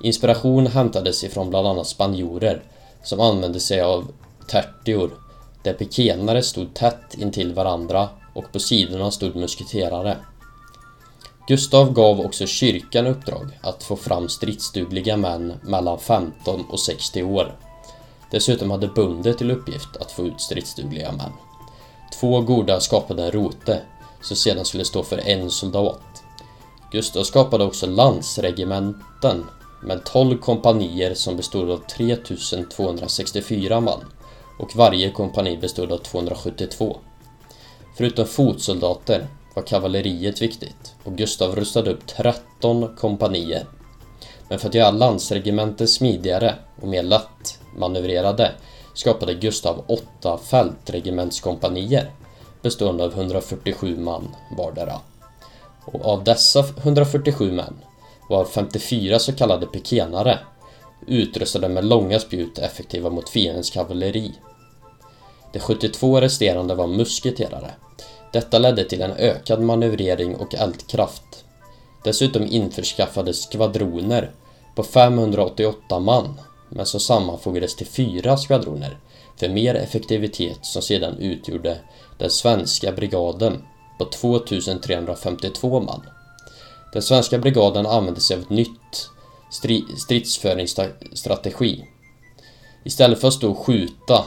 Inspiration 0.02 0.66
hämtades 0.66 1.24
ifrån 1.24 1.50
bland 1.50 1.66
annat 1.66 1.86
spanjorer 1.86 2.62
som 3.02 3.20
använde 3.20 3.60
sig 3.60 3.80
av 3.80 4.08
tertior 4.48 5.10
där 5.64 5.72
pikenare 5.72 6.42
stod 6.42 6.74
tätt 6.74 7.14
intill 7.18 7.54
varandra 7.54 8.08
och 8.34 8.52
på 8.52 8.58
sidorna 8.58 9.10
stod 9.10 9.36
musketerare. 9.36 10.16
Gustav 11.50 11.92
gav 11.92 12.20
också 12.20 12.46
kyrkan 12.46 13.06
uppdrag 13.06 13.58
att 13.60 13.82
få 13.82 13.96
fram 13.96 14.28
stridsdugliga 14.28 15.16
män 15.16 15.54
mellan 15.62 15.98
15 15.98 16.64
och 16.70 16.80
60 16.80 17.22
år. 17.22 17.56
Dessutom 18.30 18.70
hade 18.70 18.88
bönder 18.88 19.32
till 19.32 19.50
uppgift 19.50 19.96
att 20.00 20.12
få 20.12 20.26
ut 20.26 20.40
stridsdugliga 20.40 21.12
män. 21.12 21.32
Två 22.20 22.40
goda 22.40 22.80
skapade 22.80 23.24
en 23.24 23.30
rote, 23.30 23.82
som 24.22 24.36
sedan 24.36 24.64
skulle 24.64 24.84
stå 24.84 25.02
för 25.02 25.18
en 25.18 25.50
soldat. 25.50 26.22
Gustav 26.92 27.22
skapade 27.22 27.64
också 27.64 27.86
landsregementen 27.86 29.46
med 29.82 30.04
12 30.04 30.38
kompanier 30.38 31.14
som 31.14 31.36
bestod 31.36 31.70
av 31.70 31.80
3264 31.96 33.80
man 33.80 34.04
och 34.58 34.76
varje 34.76 35.10
kompani 35.10 35.56
bestod 35.56 35.92
av 35.92 35.98
272. 35.98 36.96
Förutom 37.96 38.26
fotsoldater 38.26 39.28
var 39.54 39.62
kavalleriet 39.62 40.42
viktigt 40.42 40.94
och 41.04 41.16
Gustav 41.16 41.56
rustade 41.56 41.90
upp 41.90 42.06
13 42.06 42.96
kompanier. 42.96 43.66
Men 44.48 44.58
för 44.58 44.68
att 44.68 44.74
göra 44.74 44.90
landsregementen 44.90 45.88
smidigare 45.88 46.54
och 46.80 46.88
mer 46.88 47.02
lättmanövrerade 47.02 48.52
skapade 48.94 49.34
Gustav 49.34 49.84
åtta 49.88 50.38
fältregementskompanier 50.38 52.10
bestående 52.62 53.04
av 53.04 53.12
147 53.12 53.96
man 53.96 54.36
vardera. 54.56 55.00
Och 55.84 56.06
av 56.06 56.24
dessa 56.24 56.60
147 56.60 57.52
män 57.52 57.74
var 58.28 58.44
54 58.44 59.18
så 59.18 59.32
kallade 59.32 59.66
pikenare 59.66 60.38
utrustade 61.06 61.68
med 61.68 61.84
långa 61.84 62.18
spjut 62.18 62.58
effektiva 62.58 63.10
mot 63.10 63.28
fiendens 63.28 63.70
kavalleri. 63.70 64.32
De 65.52 65.58
72 65.58 66.20
resterande 66.20 66.74
var 66.74 66.86
musketerare. 66.86 67.70
Detta 68.32 68.58
ledde 68.58 68.84
till 68.84 69.02
en 69.02 69.12
ökad 69.12 69.60
manövrering 69.60 70.36
och 70.36 70.54
eldkraft. 70.54 71.44
Dessutom 72.04 72.46
införskaffades 72.46 73.42
skvadroner 73.42 74.30
på 74.74 74.82
588 74.82 76.00
man, 76.00 76.40
men 76.68 76.86
som 76.86 77.00
sammanfogades 77.00 77.76
till 77.76 77.86
fyra 77.86 78.36
skvadroner 78.36 78.98
för 79.36 79.48
mer 79.48 79.74
effektivitet 79.74 80.58
som 80.62 80.82
sedan 80.82 81.18
utgjorde 81.18 81.78
den 82.18 82.30
svenska 82.30 82.92
brigaden 82.92 83.62
på 83.98 84.04
2352 84.04 85.80
man. 85.80 86.02
Den 86.92 87.02
svenska 87.02 87.38
brigaden 87.38 87.86
använde 87.86 88.20
sig 88.20 88.36
av 88.36 88.42
ett 88.42 88.50
nytt 88.50 89.10
stridsföringsstrategi. 89.96 91.84
Istället 92.84 93.20
för 93.20 93.28
att 93.28 93.34
stå 93.34 93.50
och 93.50 93.58
skjuta 93.58 94.24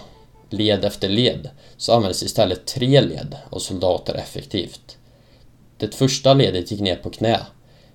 led 0.50 0.86
efter 0.86 1.10
led 1.10 1.50
så 1.78 1.94
användes 1.94 2.24
istället 2.24 2.66
tre 2.66 3.02
led 3.02 3.36
av 3.50 3.60
soldater 3.60 4.14
effektivt. 4.14 4.98
Det 5.78 5.96
första 5.96 6.34
ledet 6.34 6.72
gick 6.72 6.82
ner 6.82 6.96
på 6.96 7.10
knä 7.10 7.40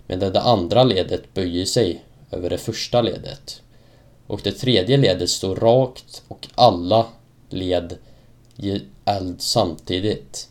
medan 0.07 0.33
det 0.33 0.40
andra 0.40 0.85
ledet 0.85 1.35
böjer 1.35 1.64
sig 1.64 2.05
över 2.31 2.50
det 2.50 2.59
första 2.59 3.02
ledet. 3.02 3.62
Och 4.26 4.40
det 4.45 4.52
tredje 4.52 4.97
ledet 4.97 5.31
står 5.31 5.57
rakt 5.57 6.23
och 6.28 6.49
alla 6.55 7.07
led 7.49 7.97
ger 8.57 8.81
eld 9.05 9.43
samtidigt. 9.43 10.49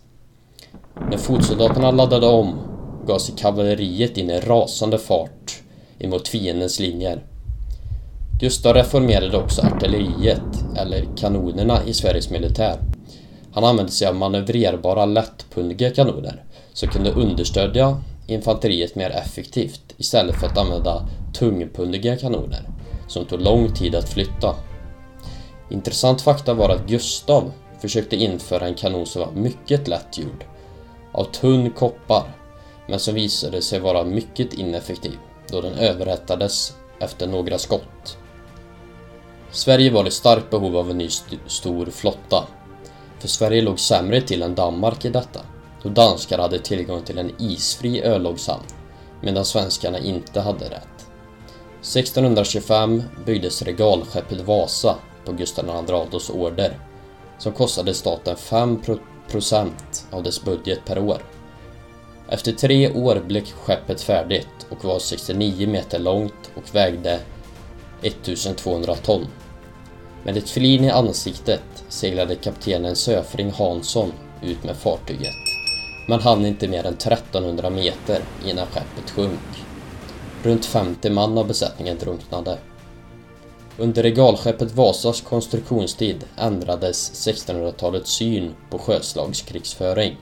När 1.10 1.18
fotsoldaterna 1.18 1.92
laddade 1.92 2.28
om 2.28 2.60
gav 3.08 3.20
sig 3.20 3.36
kavalleriet 3.38 4.18
in 4.18 4.30
i 4.30 4.40
rasande 4.40 4.98
fart 4.98 5.62
emot 6.00 6.28
fiendens 6.28 6.80
linjer. 6.80 7.24
Gustav 8.40 8.74
reformerade 8.74 9.38
också 9.38 9.62
artilleriet, 9.62 10.64
eller 10.78 11.06
kanonerna, 11.18 11.84
i 11.84 11.94
Sveriges 11.94 12.30
militär. 12.30 12.80
Han 13.54 13.64
använde 13.64 13.92
sig 13.92 14.08
av 14.08 14.16
manövrerbara 14.16 15.06
lättpundiga 15.06 15.90
kanoner 15.90 16.44
som 16.74 16.90
kunde 16.90 17.12
understödja 17.12 18.02
infanteriet 18.28 18.96
mer 18.96 19.10
effektivt 19.10 19.94
istället 19.98 20.36
för 20.36 20.48
att 20.48 20.58
använda 20.58 21.08
tungpundiga 21.34 22.18
kanoner 22.18 22.70
som 23.08 23.26
tog 23.26 23.42
lång 23.42 23.74
tid 23.74 23.96
att 23.96 24.10
flytta. 24.10 24.56
Intressant 25.70 26.22
fakta 26.22 26.54
var 26.54 26.70
att 26.70 26.88
Gustav 26.88 27.52
försökte 27.82 28.16
införa 28.16 28.68
en 28.68 28.76
kanon 28.76 29.06
som 29.06 29.22
var 29.22 29.32
mycket 29.32 29.88
lätt 29.88 30.18
gjord 30.18 30.46
av 31.12 31.24
tunn 31.24 31.70
koppar 31.72 32.24
men 32.88 33.00
som 33.00 33.14
visade 33.14 33.62
sig 33.62 33.80
vara 33.80 34.04
mycket 34.04 34.54
ineffektiv 34.54 35.18
då 35.52 35.62
den 35.62 35.74
överhettades 35.74 36.74
efter 37.00 37.28
några 37.28 37.58
skott. 37.58 38.18
Sverige 39.58 39.90
var 39.92 40.08
i 40.08 40.12
starkt 40.12 40.50
behov 40.50 40.78
av 40.78 40.92
en 40.92 40.98
ny 40.98 41.06
st 41.06 41.38
stor 41.48 41.86
flotta. 41.86 42.48
för 43.20 43.28
Sverige 43.28 43.62
låg 43.62 43.80
sämre 43.80 44.22
till 44.22 44.42
än 44.42 44.56
Danmark 44.56 45.06
i 45.06 45.10
detta, 45.10 45.42
då 45.84 45.90
danskar 45.90 46.38
hade 46.38 46.60
tillgång 46.60 47.02
till 47.02 47.18
en 47.18 47.32
isfri 47.40 48.04
örlogshamn, 48.04 48.64
medan 49.22 49.46
svenskarna 49.46 50.00
inte 50.00 50.42
hade 50.42 50.66
rätt. 50.66 51.08
1625 51.82 53.04
byggdes 53.26 53.62
regalskeppet 53.62 54.42
Vasa 54.42 54.96
på 55.26 55.32
Gustav 55.32 55.66
II 55.66 55.72
Adolfs 55.72 56.30
order, 56.30 56.80
som 57.38 57.52
kostade 57.52 57.94
staten 57.94 58.36
5% 58.36 59.70
av 60.12 60.24
dess 60.24 60.44
budget 60.44 60.86
per 60.86 61.00
år. 61.00 61.22
Efter 62.30 62.52
tre 62.52 62.94
år 62.94 63.24
blev 63.28 63.46
skeppet 63.46 64.02
färdigt 64.02 64.68
och 64.70 64.86
var 64.86 65.00
69 65.00 65.68
meter 65.70 66.00
långt 66.00 66.52
och 66.56 66.76
vägde 66.76 67.20
1200 68.02 68.96
ton. 68.96 69.28
Med 70.24 70.38
ett 70.38 70.50
flin 70.50 70.84
i 70.84 70.90
ansiktet 70.90 71.84
seglade 71.90 72.36
kaptenen 72.36 72.96
Söfring 72.96 73.52
Hansson 73.52 74.14
ut 74.42 74.64
med 74.64 74.76
fartyget. 74.76 75.36
Men 76.08 76.22
hann 76.22 76.46
inte 76.46 76.68
mer 76.68 76.86
än 76.86 76.94
1300 76.94 77.70
meter 77.70 78.22
innan 78.46 78.68
skeppet 78.68 79.10
sjönk. 79.10 79.66
Runt 80.44 80.66
50 80.66 81.10
man 81.10 81.38
av 81.38 81.48
besättningen 81.48 81.98
drunknade. 81.98 82.58
Under 83.78 84.04
regalskeppet 84.04 84.72
Vasas 84.76 85.22
konstruktionstid 85.22 86.24
ändrades 86.38 87.28
1600-talets 87.28 88.12
syn 88.12 88.56
på 88.70 88.80
sjöslagskrigsföring. 88.80 90.18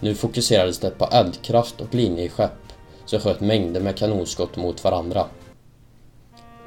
Nu 0.00 0.14
fokuserades 0.14 0.78
det 0.78 0.90
på 0.90 1.04
eldkraft 1.04 1.80
och 1.80 1.94
linjeskepp 1.94 2.72
som 3.04 3.20
sköt 3.20 3.40
mängder 3.40 3.80
med 3.80 3.96
kanonskott 3.96 4.56
mot 4.56 4.84
varandra. 4.84 5.26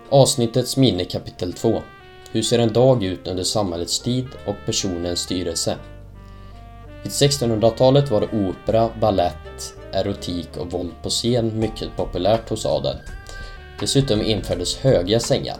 Avsnittets 0.09 0.77
minikapitel 0.77 1.53
2 1.53 1.81
hur 2.31 2.41
ser 2.41 2.59
en 2.59 2.73
dag 2.73 3.03
ut 3.03 3.27
under 3.27 3.43
samhällets 3.43 3.99
tid 3.99 4.27
och 4.45 4.55
personens 4.65 5.19
styrelse? 5.19 5.75
Vid 7.03 7.11
1600-talet 7.11 8.11
var 8.11 8.23
opera, 8.23 8.89
ballett, 9.01 9.75
erotik 9.91 10.57
och 10.57 10.71
våld 10.71 10.91
på 11.03 11.09
scen 11.09 11.59
mycket 11.59 11.97
populärt 11.97 12.49
hos 12.49 12.65
adeln. 12.65 12.97
Dessutom 13.79 14.21
infördes 14.21 14.77
höga 14.77 15.19
sängar 15.19 15.57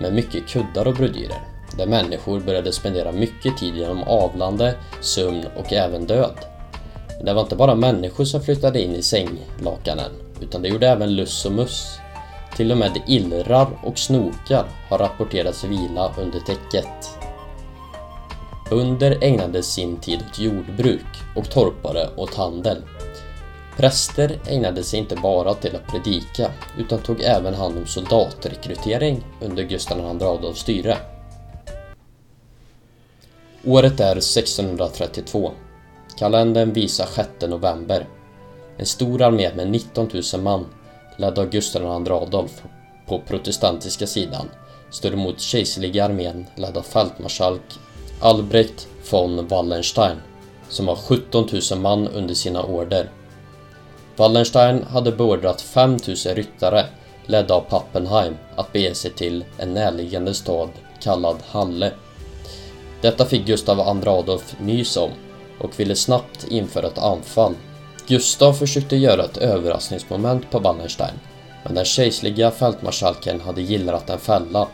med 0.00 0.14
mycket 0.14 0.48
kuddar 0.48 0.86
och 0.86 0.94
brodyrer 0.94 1.42
där 1.76 1.86
människor 1.86 2.40
började 2.40 2.72
spendera 2.72 3.12
mycket 3.12 3.58
tid 3.58 3.76
genom 3.76 4.02
avlande, 4.02 4.74
sömn 5.00 5.44
och 5.56 5.72
även 5.72 6.06
död. 6.06 6.38
Men 7.16 7.26
det 7.26 7.34
var 7.34 7.42
inte 7.42 7.56
bara 7.56 7.74
människor 7.74 8.24
som 8.24 8.42
flyttade 8.42 8.82
in 8.82 8.94
i 8.94 9.02
sänglakanen 9.02 10.10
utan 10.40 10.62
det 10.62 10.68
gjorde 10.68 10.88
även 10.88 11.16
luss 11.16 11.46
och 11.46 11.52
muss. 11.52 11.98
Till 12.56 12.72
och 12.72 12.78
med 12.78 13.02
illrar 13.06 13.66
och 13.82 13.98
snokar 13.98 14.64
har 14.88 14.98
rapporterats 14.98 15.64
vila 15.64 16.14
under 16.18 16.40
täcket. 16.40 17.18
Bönder 18.70 19.18
ägnade 19.20 19.62
sin 19.62 19.96
tid 19.96 20.22
åt 20.30 20.38
jordbruk 20.38 21.06
och 21.36 21.50
torpare 21.50 22.08
åt 22.16 22.34
handel. 22.34 22.82
Präster 23.76 24.38
ägnade 24.46 24.82
sig 24.82 24.98
inte 24.98 25.16
bara 25.16 25.54
till 25.54 25.76
att 25.76 25.86
predika 25.86 26.50
utan 26.78 26.98
tog 26.98 27.20
även 27.20 27.54
hand 27.54 27.78
om 27.78 27.86
soldatrekrytering 27.86 29.24
under 29.40 29.62
Gustav 29.62 29.98
II 29.98 30.26
Adolfs 30.26 30.60
styre. 30.60 30.96
Året 33.64 34.00
är 34.00 34.16
1632. 34.16 35.52
Kalendern 36.18 36.72
visar 36.72 37.06
6 37.06 37.28
november. 37.48 38.06
En 38.76 38.86
stor 38.86 39.22
armé 39.22 39.54
med 39.54 39.70
19 39.70 40.10
000 40.32 40.42
man, 40.42 40.66
ledd 41.16 41.38
av 41.38 41.50
Gustav 41.50 41.82
II 41.82 42.12
Adolf 42.12 42.62
på 43.06 43.18
protestantiska 43.18 44.06
sidan, 44.06 44.48
stod 44.90 45.12
emot 45.12 45.40
kejserliga 45.40 46.04
armén 46.04 46.46
ledd 46.56 46.76
av 46.76 46.82
fältmarskalk 46.82 47.78
Albrecht 48.20 48.88
von 49.10 49.48
Wallenstein, 49.48 50.16
som 50.68 50.88
har 50.88 50.96
17 50.96 51.48
000 51.70 51.80
man 51.80 52.08
under 52.08 52.34
sina 52.34 52.62
order. 52.62 53.10
Wallenstein 54.16 54.82
hade 54.82 55.12
beordrat 55.12 55.60
5 55.60 55.90
000 55.90 55.98
ryttare, 56.34 56.86
ledda 57.26 57.54
av 57.54 57.60
Pappenheim, 57.60 58.36
att 58.56 58.72
bege 58.72 58.94
sig 58.94 59.10
till 59.10 59.44
en 59.58 59.74
närliggande 59.74 60.34
stad 60.34 60.68
kallad 61.02 61.36
Halle. 61.46 61.92
Detta 63.00 63.24
fick 63.24 63.46
Gustav 63.46 63.78
II 63.78 64.08
Adolf 64.08 64.54
nys 64.60 64.96
om 64.96 65.10
och 65.58 65.80
ville 65.80 65.96
snabbt 65.96 66.46
införa 66.48 66.86
ett 66.86 66.98
anfall. 66.98 67.54
Gustav 68.06 68.52
försökte 68.52 68.96
göra 68.96 69.24
ett 69.24 69.36
överraskningsmoment 69.36 70.50
på 70.50 70.58
Wallenstein, 70.58 71.14
men 71.64 71.74
den 71.74 71.84
kejserliga 71.84 72.50
fältmarskalken 72.50 73.40
hade 73.40 73.62
gillrat 73.62 74.10
en 74.10 74.18
fälla. 74.18 74.68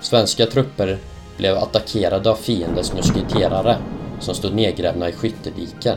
Svenska 0.00 0.46
trupper 0.46 0.98
blev 1.36 1.56
attackerade 1.56 2.30
av 2.30 2.34
fiendens 2.34 2.92
musketerare 2.92 3.78
som 4.20 4.34
stod 4.34 4.54
nedgrävda 4.54 5.08
i 5.08 5.12
skyttediken 5.12 5.96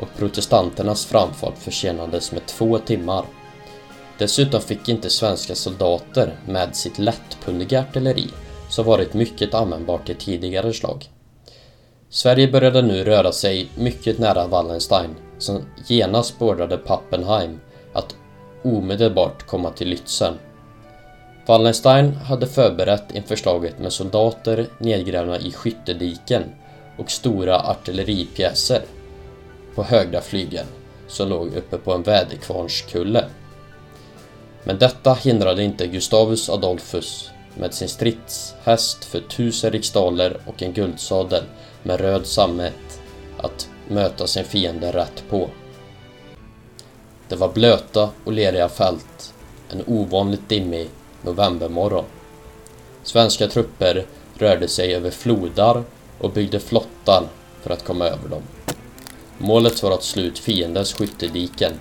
och 0.00 0.08
protestanternas 0.18 1.06
framfart 1.06 1.58
försenades 1.58 2.32
med 2.32 2.46
två 2.46 2.78
timmar. 2.78 3.24
Dessutom 4.18 4.60
fick 4.60 4.88
inte 4.88 5.10
svenska 5.10 5.54
soldater 5.54 6.38
med 6.46 6.76
sitt 6.76 6.98
lättpundiga 6.98 7.80
artilleri 7.80 8.28
som 8.68 8.84
varit 8.84 9.14
mycket 9.14 9.54
användbart 9.54 10.10
i 10.10 10.14
tidigare 10.14 10.72
slag. 10.72 11.10
Sverige 12.10 12.48
började 12.48 12.82
nu 12.82 13.04
röra 13.04 13.32
sig 13.32 13.68
mycket 13.74 14.18
nära 14.18 14.46
Wallenstein 14.46 15.14
som 15.44 15.62
genast 15.86 16.38
beordrade 16.38 16.76
Pappenheim 16.76 17.60
att 17.92 18.16
omedelbart 18.62 19.46
komma 19.46 19.70
till 19.70 19.88
Lützen. 19.88 20.34
Wallenstein 21.46 22.14
hade 22.14 22.46
förberett 22.46 23.14
inför 23.14 23.36
slaget 23.36 23.78
med 23.78 23.92
soldater 23.92 24.66
nedgrävda 24.78 25.38
i 25.38 25.52
skyttediken 25.52 26.42
och 26.98 27.10
stora 27.10 27.60
artilleripjäser 27.60 28.82
på 29.74 29.82
högra 29.82 30.20
flygeln 30.20 30.66
som 31.08 31.28
låg 31.28 31.46
uppe 31.46 31.78
på 31.78 31.92
en 31.92 32.02
väderkvarnskulle. 32.02 33.24
Men 34.64 34.78
detta 34.78 35.14
hindrade 35.14 35.62
inte 35.62 35.86
Gustavus 35.86 36.50
Adolphus 36.50 37.30
med 37.54 37.74
sin 37.74 37.88
stridshäst 37.88 39.04
för 39.04 39.20
tusen 39.20 39.72
riksdaler 39.72 40.36
och 40.46 40.62
en 40.62 40.72
guldsadel 40.72 41.42
med 41.82 42.00
röd 42.00 42.26
sammet 42.26 43.00
att 43.38 43.68
möta 43.88 44.26
sin 44.26 44.44
fiende 44.44 44.92
rätt 44.92 45.24
på. 45.30 45.50
Det 47.28 47.36
var 47.36 47.52
blöta 47.52 48.10
och 48.24 48.32
leriga 48.32 48.68
fält, 48.68 49.34
en 49.68 49.82
ovanligt 49.86 50.48
dimmig 50.48 50.88
novembermorgon. 51.22 52.04
Svenska 53.02 53.48
trupper 53.48 54.06
rörde 54.38 54.68
sig 54.68 54.94
över 54.94 55.10
flodar 55.10 55.82
och 56.18 56.30
byggde 56.30 56.60
flottar 56.60 57.22
för 57.62 57.70
att 57.70 57.84
komma 57.84 58.04
över 58.04 58.28
dem. 58.28 58.42
Målet 59.38 59.82
var 59.82 59.90
att 59.90 60.02
slå 60.02 60.22
ut 60.22 60.38
fiendens 60.38 60.92
skyttediken 60.92 61.72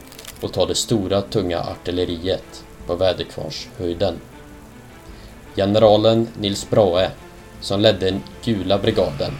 och 0.41 0.53
ta 0.53 0.65
det 0.65 0.75
stora 0.75 1.21
tunga 1.21 1.59
artilleriet 1.59 2.63
på 2.87 2.95
väderkvarnshöjden. 2.95 4.19
Generalen 5.55 6.27
Nils 6.39 6.69
Brahe, 6.69 7.11
som 7.61 7.79
ledde 7.79 8.19
Gula 8.43 8.77
brigaden, 8.77 9.31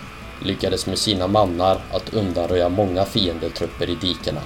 lyckades 0.42 0.88
med 0.88 0.98
sina 0.98 1.28
mannar 1.28 1.82
att 1.92 2.14
undanröja 2.14 2.70
många 2.70 3.06
fiendetrupper 3.06 3.90
i 3.90 3.96
dikena. 3.96 4.42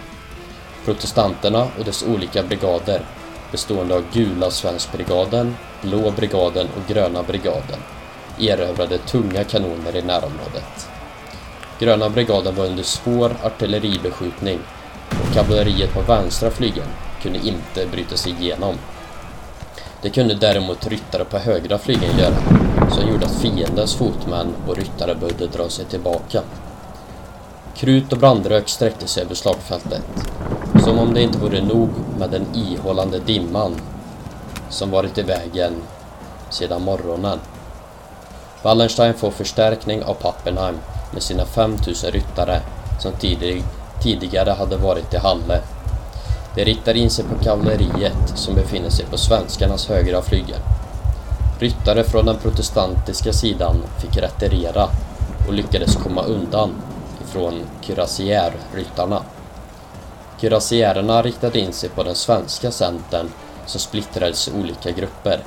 Protestanterna 0.85 1.67
och 1.79 1.85
dess 1.85 2.03
olika 2.03 2.43
brigader, 2.43 3.01
bestående 3.51 3.95
av 3.95 4.03
Gula 4.13 4.51
svenskbrigaden, 4.51 5.55
Blå 5.81 6.11
brigaden 6.11 6.67
och 6.75 6.93
Gröna 6.93 7.23
brigaden, 7.23 7.79
erövrade 8.39 8.97
tunga 8.97 9.43
kanoner 9.43 9.95
i 9.95 10.01
närområdet. 10.01 10.89
Gröna 11.79 12.09
brigaden 12.09 12.55
var 12.55 12.65
under 12.65 12.83
svår 12.83 13.35
artilleribeskjutning 13.43 14.59
och 15.09 15.33
kavalleriet 15.33 15.93
på 15.93 16.01
vänstra 16.01 16.51
flygeln 16.51 16.87
kunde 17.21 17.39
inte 17.47 17.85
bryta 17.91 18.17
sig 18.17 18.31
igenom. 18.31 18.75
Det 20.01 20.09
kunde 20.09 20.35
däremot 20.35 20.87
ryttare 20.87 21.25
på 21.25 21.37
högra 21.37 21.77
flygeln 21.77 22.19
göra, 22.19 22.66
som 22.91 23.09
gjorde 23.09 23.25
att 23.25 23.35
fiendens 23.35 23.95
fotmän 23.95 24.55
och 24.67 24.75
ryttare 24.75 25.15
började 25.15 25.47
dra 25.47 25.69
sig 25.69 25.85
tillbaka. 25.85 26.41
Krut 27.75 28.13
och 28.13 28.19
brandrök 28.19 28.69
sträckte 28.69 29.07
sig 29.07 29.23
över 29.23 29.35
slagfältet, 29.35 30.03
som 30.83 30.99
om 30.99 31.13
det 31.13 31.21
inte 31.21 31.37
vore 31.37 31.61
nog 31.61 31.89
med 32.19 32.29
den 32.29 32.45
ihållande 32.53 33.19
dimman 33.19 33.75
som 34.69 34.91
varit 34.91 35.17
i 35.17 35.21
vägen 35.21 35.73
sedan 36.49 36.81
morgonen. 36.81 37.39
Wallenstein 38.63 39.13
får 39.13 39.31
förstärkning 39.31 40.03
av 40.03 40.13
Pappenheim 40.13 40.75
med 41.13 41.23
sina 41.23 41.45
5000 41.45 42.11
ryttare 42.11 42.61
som 42.99 43.11
tidig 43.11 43.63
tidigare 44.03 44.51
hade 44.51 44.77
varit 44.77 45.13
i 45.13 45.17
Halle. 45.17 45.61
De 46.55 46.65
riktar 46.65 46.93
in 46.93 47.09
sig 47.09 47.25
på 47.25 47.43
kavalleriet 47.43 48.31
som 48.35 48.55
befinner 48.55 48.89
sig 48.89 49.05
på 49.05 49.17
svenskarnas 49.17 49.87
högra 49.87 50.21
flygel. 50.21 50.59
Ryttare 51.59 52.03
från 52.03 52.25
den 52.25 52.37
protestantiska 52.37 53.33
sidan 53.33 53.83
fick 54.01 54.17
retirera 54.17 54.89
och 55.47 55.53
lyckades 55.53 55.95
komma 55.95 56.23
undan 56.23 56.75
ifrån 57.23 57.61
kürassiärryttarna. 57.81 59.21
Kürassiärerna 60.39 61.23
riktade 61.23 61.59
in 61.59 61.73
sig 61.73 61.89
på 61.89 62.03
den 62.03 62.15
svenska 62.15 62.71
centern 62.71 63.29
som 63.65 63.79
splittrades 63.79 64.47
i 64.47 64.51
olika 64.51 64.91
grupper. 64.91 65.39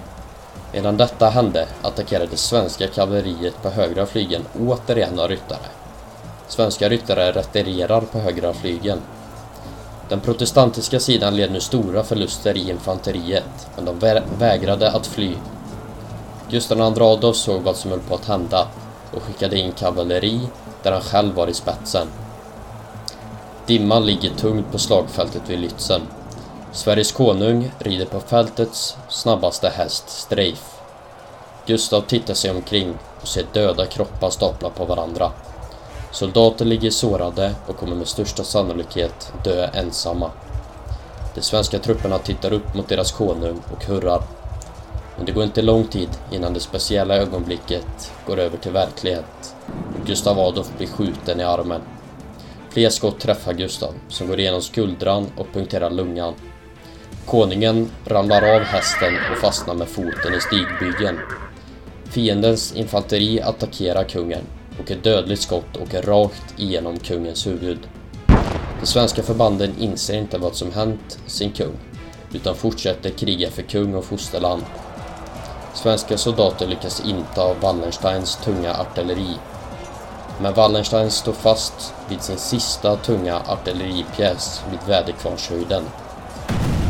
Medan 0.72 0.96
detta 0.96 1.28
hände 1.28 1.66
attackerades 1.82 2.40
svenska 2.40 2.86
kavalleriet 2.86 3.62
på 3.62 3.70
högra 3.70 4.06
flygeln 4.06 4.44
återigen 4.60 5.18
av 5.18 5.28
ryttare. 5.28 5.68
Svenska 6.48 6.88
ryttare 6.88 7.32
retirerar 7.32 8.00
på 8.00 8.18
högra 8.18 8.52
flygeln. 8.52 9.00
Den 10.08 10.20
protestantiska 10.20 11.00
sidan 11.00 11.36
led 11.36 11.52
nu 11.52 11.60
stora 11.60 12.04
förluster 12.04 12.56
i 12.56 12.70
infanteriet, 12.70 13.68
men 13.76 13.84
de 13.84 13.98
vä 13.98 14.22
vägrade 14.38 14.90
att 14.90 15.06
fly. 15.06 15.34
Gustav 16.50 16.78
II 16.78 17.02
Adolf 17.02 17.36
såg 17.36 17.62
vad 17.62 17.76
som 17.76 17.90
höll 17.90 18.00
på 18.00 18.14
att 18.14 18.24
hända 18.24 18.68
och 19.14 19.22
skickade 19.22 19.58
in 19.58 19.72
kavalleri 19.72 20.40
där 20.82 20.92
han 20.92 21.00
själv 21.00 21.34
var 21.34 21.48
i 21.48 21.54
spetsen. 21.54 22.06
Dimman 23.66 24.06
ligger 24.06 24.30
tungt 24.30 24.72
på 24.72 24.78
slagfältet 24.78 25.42
vid 25.46 25.58
Lützen. 25.58 26.00
Sveriges 26.72 27.12
konung 27.12 27.70
rider 27.78 28.06
på 28.06 28.20
fältets 28.20 28.96
snabbaste 29.08 29.68
häst, 29.68 30.08
Streif. 30.08 30.80
Gustav 31.66 32.00
tittar 32.00 32.34
sig 32.34 32.50
omkring 32.50 32.94
och 33.20 33.28
ser 33.28 33.46
döda 33.52 33.86
kroppar 33.86 34.30
stapla 34.30 34.70
på 34.70 34.84
varandra. 34.84 35.32
Soldater 36.10 36.64
ligger 36.64 36.90
sårade 36.90 37.54
och 37.66 37.76
kommer 37.76 37.96
med 37.96 38.08
största 38.08 38.44
sannolikhet 38.44 39.32
dö 39.44 39.66
ensamma. 39.74 40.30
De 41.34 41.42
svenska 41.42 41.78
trupperna 41.78 42.18
tittar 42.18 42.52
upp 42.52 42.74
mot 42.74 42.88
deras 42.88 43.12
konung 43.12 43.60
och 43.72 43.84
hurrar. 43.84 44.22
Men 45.20 45.26
det 45.26 45.32
går 45.32 45.44
inte 45.44 45.62
lång 45.62 45.84
tid 45.84 46.08
innan 46.32 46.54
det 46.54 46.60
speciella 46.60 47.16
ögonblicket 47.16 48.12
går 48.26 48.38
över 48.38 48.58
till 48.58 48.72
verklighet 48.72 49.54
och 49.68 50.06
Gustav 50.06 50.38
Adolf 50.38 50.70
blir 50.78 50.86
skjuten 50.86 51.40
i 51.40 51.42
armen. 51.42 51.80
Fler 52.70 52.90
skott 52.90 53.20
träffar 53.20 53.52
Gustav, 53.52 53.94
som 54.08 54.28
går 54.28 54.40
igenom 54.40 54.62
skuldran 54.62 55.26
och 55.36 55.52
punkterar 55.52 55.90
lungan. 55.90 56.34
Konungen 57.26 57.90
ramlar 58.04 58.56
av 58.56 58.60
hästen 58.60 59.14
och 59.32 59.38
fastnar 59.38 59.74
med 59.74 59.88
foten 59.88 60.34
i 60.34 60.40
stigbygeln. 60.40 61.18
Fiendens 62.04 62.72
infanteri 62.76 63.40
attackerar 63.40 64.04
kungen 64.04 64.42
och 64.78 64.90
ett 64.90 65.04
dödligt 65.04 65.42
skott 65.42 65.76
åker 65.82 66.02
rakt 66.02 66.54
igenom 66.56 66.98
kungens 66.98 67.46
huvud. 67.46 67.78
De 68.80 68.86
svenska 68.86 69.22
förbanden 69.22 69.74
inser 69.78 70.18
inte 70.18 70.38
vad 70.38 70.54
som 70.54 70.72
hänt 70.72 71.18
sin 71.26 71.52
kung, 71.52 71.76
utan 72.34 72.54
fortsätter 72.54 73.10
kriga 73.10 73.50
för 73.50 73.62
kung 73.62 73.94
och 73.94 74.04
fosterland. 74.04 74.62
Svenska 75.74 76.18
soldater 76.18 76.66
lyckas 76.66 77.00
inta 77.00 77.54
Wallensteins 77.60 78.36
tunga 78.36 78.74
artilleri. 78.74 79.38
Men 80.40 80.54
Wallenstein 80.54 81.10
står 81.10 81.32
fast 81.32 81.94
vid 82.08 82.22
sin 82.22 82.38
sista 82.38 82.96
tunga 82.96 83.40
artilleripjäs 83.46 84.62
vid 84.70 84.80
Väderkvarnshöjden. 84.86 85.82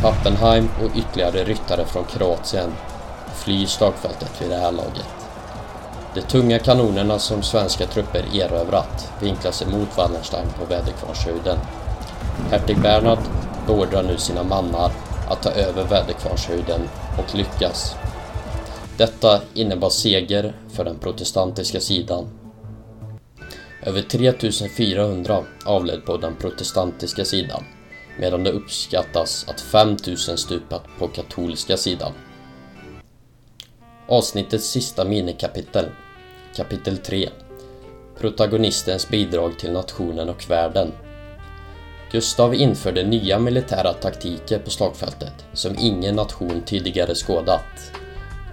Pappenheim 0.01 0.69
och 0.83 0.97
ytterligare 0.97 1.43
ryttare 1.43 1.85
från 1.85 2.03
Kroatien 2.03 2.73
flyr 3.35 3.65
slagfältet 3.65 4.41
vid 4.41 4.49
det 4.49 4.57
här 4.57 4.71
laget. 4.71 5.09
De 6.13 6.21
tunga 6.21 6.59
kanonerna 6.59 7.19
som 7.19 7.43
svenska 7.43 7.85
trupper 7.85 8.35
erövrat 8.35 9.11
vinklas 9.19 9.61
emot 9.61 9.97
Wallenstein 9.97 10.47
på 10.59 10.65
Väderkvarnshöjden. 10.65 11.57
Hertig 12.51 12.81
Bernhard 12.81 13.19
beordrar 13.67 14.03
nu 14.03 14.17
sina 14.17 14.43
mannar 14.43 14.91
att 15.29 15.41
ta 15.41 15.49
över 15.49 15.83
Väderkvarnshöjden 15.83 16.89
och 17.17 17.35
lyckas. 17.35 17.95
Detta 18.97 19.41
innebar 19.53 19.89
seger 19.89 20.53
för 20.69 20.85
den 20.85 20.99
protestantiska 20.99 21.79
sidan. 21.79 22.29
Över 23.83 24.01
3400 24.01 25.43
avled 25.65 26.05
på 26.05 26.17
den 26.17 26.35
protestantiska 26.35 27.25
sidan 27.25 27.63
medan 28.19 28.43
det 28.43 28.51
uppskattas 28.51 29.45
att 29.49 29.61
5000 29.61 30.37
stupat 30.37 30.83
på 30.99 31.07
katolska 31.07 31.77
sidan. 31.77 32.11
Avsnittets 34.07 34.69
sista 34.69 35.05
minikapitel, 35.05 35.85
kapitel 36.55 36.97
3. 36.97 37.29
Protagonistens 38.19 39.09
bidrag 39.09 39.59
till 39.59 39.71
nationen 39.71 40.29
och 40.29 40.49
världen. 40.49 40.91
Gustav 42.11 42.55
införde 42.55 43.03
nya 43.03 43.39
militära 43.39 43.93
taktiker 43.93 44.59
på 44.59 44.69
slagfältet 44.69 45.45
som 45.53 45.75
ingen 45.79 46.15
nation 46.15 46.61
tidigare 46.65 47.15
skådat. 47.15 47.91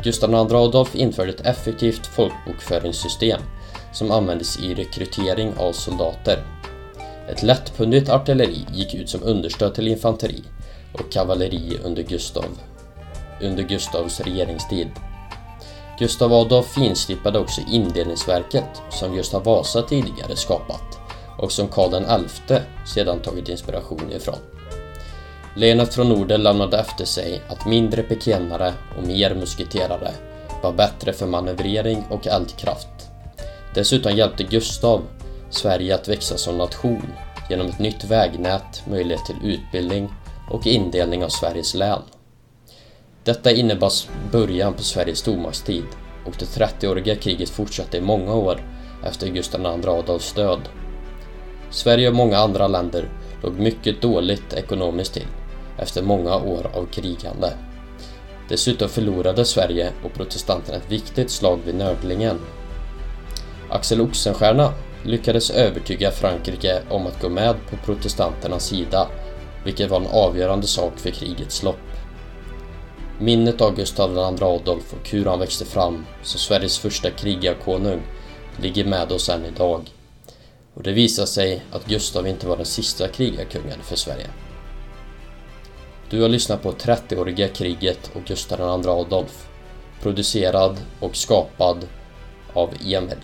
Gustav 0.03 0.31
II 0.31 0.37
Adolf 0.37 0.95
införde 0.95 1.31
ett 1.31 1.47
effektivt 1.47 2.07
folkbokföringssystem 2.07 3.41
som 3.93 4.11
användes 4.11 4.59
i 4.59 4.75
rekrytering 4.75 5.53
av 5.57 5.73
soldater. 5.73 6.45
Ett 7.29 7.43
lättpundigt 7.43 8.09
artilleri 8.09 8.67
gick 8.75 8.95
ut 8.95 9.09
som 9.09 9.23
understöd 9.23 9.75
till 9.75 9.89
infanteri 9.89 10.43
och 10.93 11.13
kavalleri 11.13 11.79
under 11.85 12.03
Gustav 12.03 12.45
under 13.43 13.63
Gustavs 13.63 14.21
regeringstid. 14.21 14.89
Gustav 15.99 16.33
Adolf 16.33 16.67
finslipade 16.67 17.39
också 17.39 17.61
indelningsverket 17.73 18.83
som 18.91 19.15
Gustav 19.15 19.45
Vasa 19.45 19.83
tidigare 19.83 20.37
skapat 20.37 20.99
och 21.39 21.53
som 21.53 21.69
Karl 21.69 22.27
XI 22.29 22.59
sedan 22.95 23.21
tagit 23.21 23.49
inspiration 23.49 24.13
ifrån. 24.13 24.58
Lenet 25.57 25.95
från 25.95 26.09
Norden 26.09 26.43
lämnade 26.43 26.79
efter 26.79 27.05
sig 27.05 27.43
att 27.49 27.67
mindre 27.67 28.03
pikenare 28.03 28.73
och 28.99 29.07
mer 29.07 29.35
musketerare 29.35 30.13
var 30.63 30.73
bättre 30.73 31.13
för 31.13 31.27
manövrering 31.27 32.05
och 32.11 32.27
eldkraft. 32.27 33.11
Dessutom 33.75 34.13
hjälpte 34.13 34.45
Gustav 34.45 35.03
Sverige 35.51 35.95
att 35.95 36.09
växa 36.09 36.37
som 36.37 36.59
nation 36.59 37.13
genom 37.51 37.67
ett 37.67 37.79
nytt 37.79 38.05
vägnät, 38.05 38.83
möjlighet 38.91 39.25
till 39.25 39.53
utbildning 39.53 40.09
och 40.51 40.67
indelning 40.67 41.25
av 41.25 41.29
Sveriges 41.29 41.75
län. 41.75 42.03
Detta 43.25 43.51
innebar 43.51 43.93
början 44.33 44.75
på 44.75 44.83
Sveriges 44.83 45.19
stormaktstid 45.19 45.85
och 46.27 46.35
det 46.39 46.45
30-åriga 46.45 47.17
kriget 47.17 47.49
fortsatte 47.49 47.97
i 47.97 48.01
många 48.01 48.35
år 48.35 48.63
efter 49.05 49.29
Gustav 49.29 49.61
II 49.61 49.89
Adolfs 49.89 50.33
död. 50.33 50.61
Sverige 51.71 52.09
och 52.09 52.15
många 52.15 52.39
andra 52.39 52.69
länder 52.69 53.09
låg 53.43 53.59
mycket 53.59 54.03
dåligt 54.03 54.53
ekonomiskt 54.53 55.15
till 55.15 55.27
efter 55.79 56.03
många 56.03 56.37
år 56.37 56.71
av 56.75 56.87
krigande. 56.87 57.53
Dessutom 58.49 58.89
förlorade 58.89 59.45
Sverige 59.45 59.91
och 60.05 60.15
protestanterna 60.15 60.79
ett 60.79 60.93
viktigt 60.93 61.31
slag 61.31 61.59
vid 61.65 61.75
Nördlingen. 61.75 62.39
Axel 63.71 64.01
Oxenstierna 64.01 64.73
lyckades 65.03 65.51
övertyga 65.51 66.11
Frankrike 66.11 66.83
om 66.91 67.07
att 67.07 67.23
gå 67.23 67.29
med 67.29 67.55
på 67.71 67.77
protestanternas 67.77 68.67
sida, 68.67 69.09
vilket 69.65 69.91
var 69.91 70.01
en 70.01 70.07
avgörande 70.07 70.67
sak 70.67 70.93
för 70.97 71.11
krigets 71.11 71.63
lopp. 71.63 71.77
Minnet 73.21 73.61
av 73.61 73.77
Gustav 73.77 74.13
II 74.13 74.45
Adolf 74.45 74.93
och 74.93 75.09
hur 75.11 75.25
han 75.25 75.39
växte 75.39 75.65
fram 75.65 76.07
som 76.23 76.41
Sveriges 76.41 76.79
första 76.79 77.11
krigarkonung 77.11 78.01
ligger 78.57 78.85
med 78.85 79.13
oss 79.13 79.29
än 79.29 79.45
idag. 79.45 79.81
Och 80.79 80.85
det 80.85 80.93
visar 80.93 81.27
sig 81.27 81.63
att 81.71 81.87
Gustav 81.87 82.27
inte 82.27 82.47
var 82.47 82.57
den 82.57 82.67
sista 82.67 83.09
krigarkungen 83.09 83.83
för 83.83 83.97
Sverige. 83.97 84.27
Du 86.11 86.23
har 86.23 86.29
lyssnat 86.29 86.63
på 86.63 86.73
30-åriga 86.73 87.49
kriget 87.49 88.11
och 88.15 88.25
Gustav 88.25 88.61
II 88.61 88.91
Adolf. 88.91 89.49
Producerad 90.03 90.77
och 91.01 91.17
skapad 91.17 91.87
av 92.53 92.71
Emil. 92.87 93.19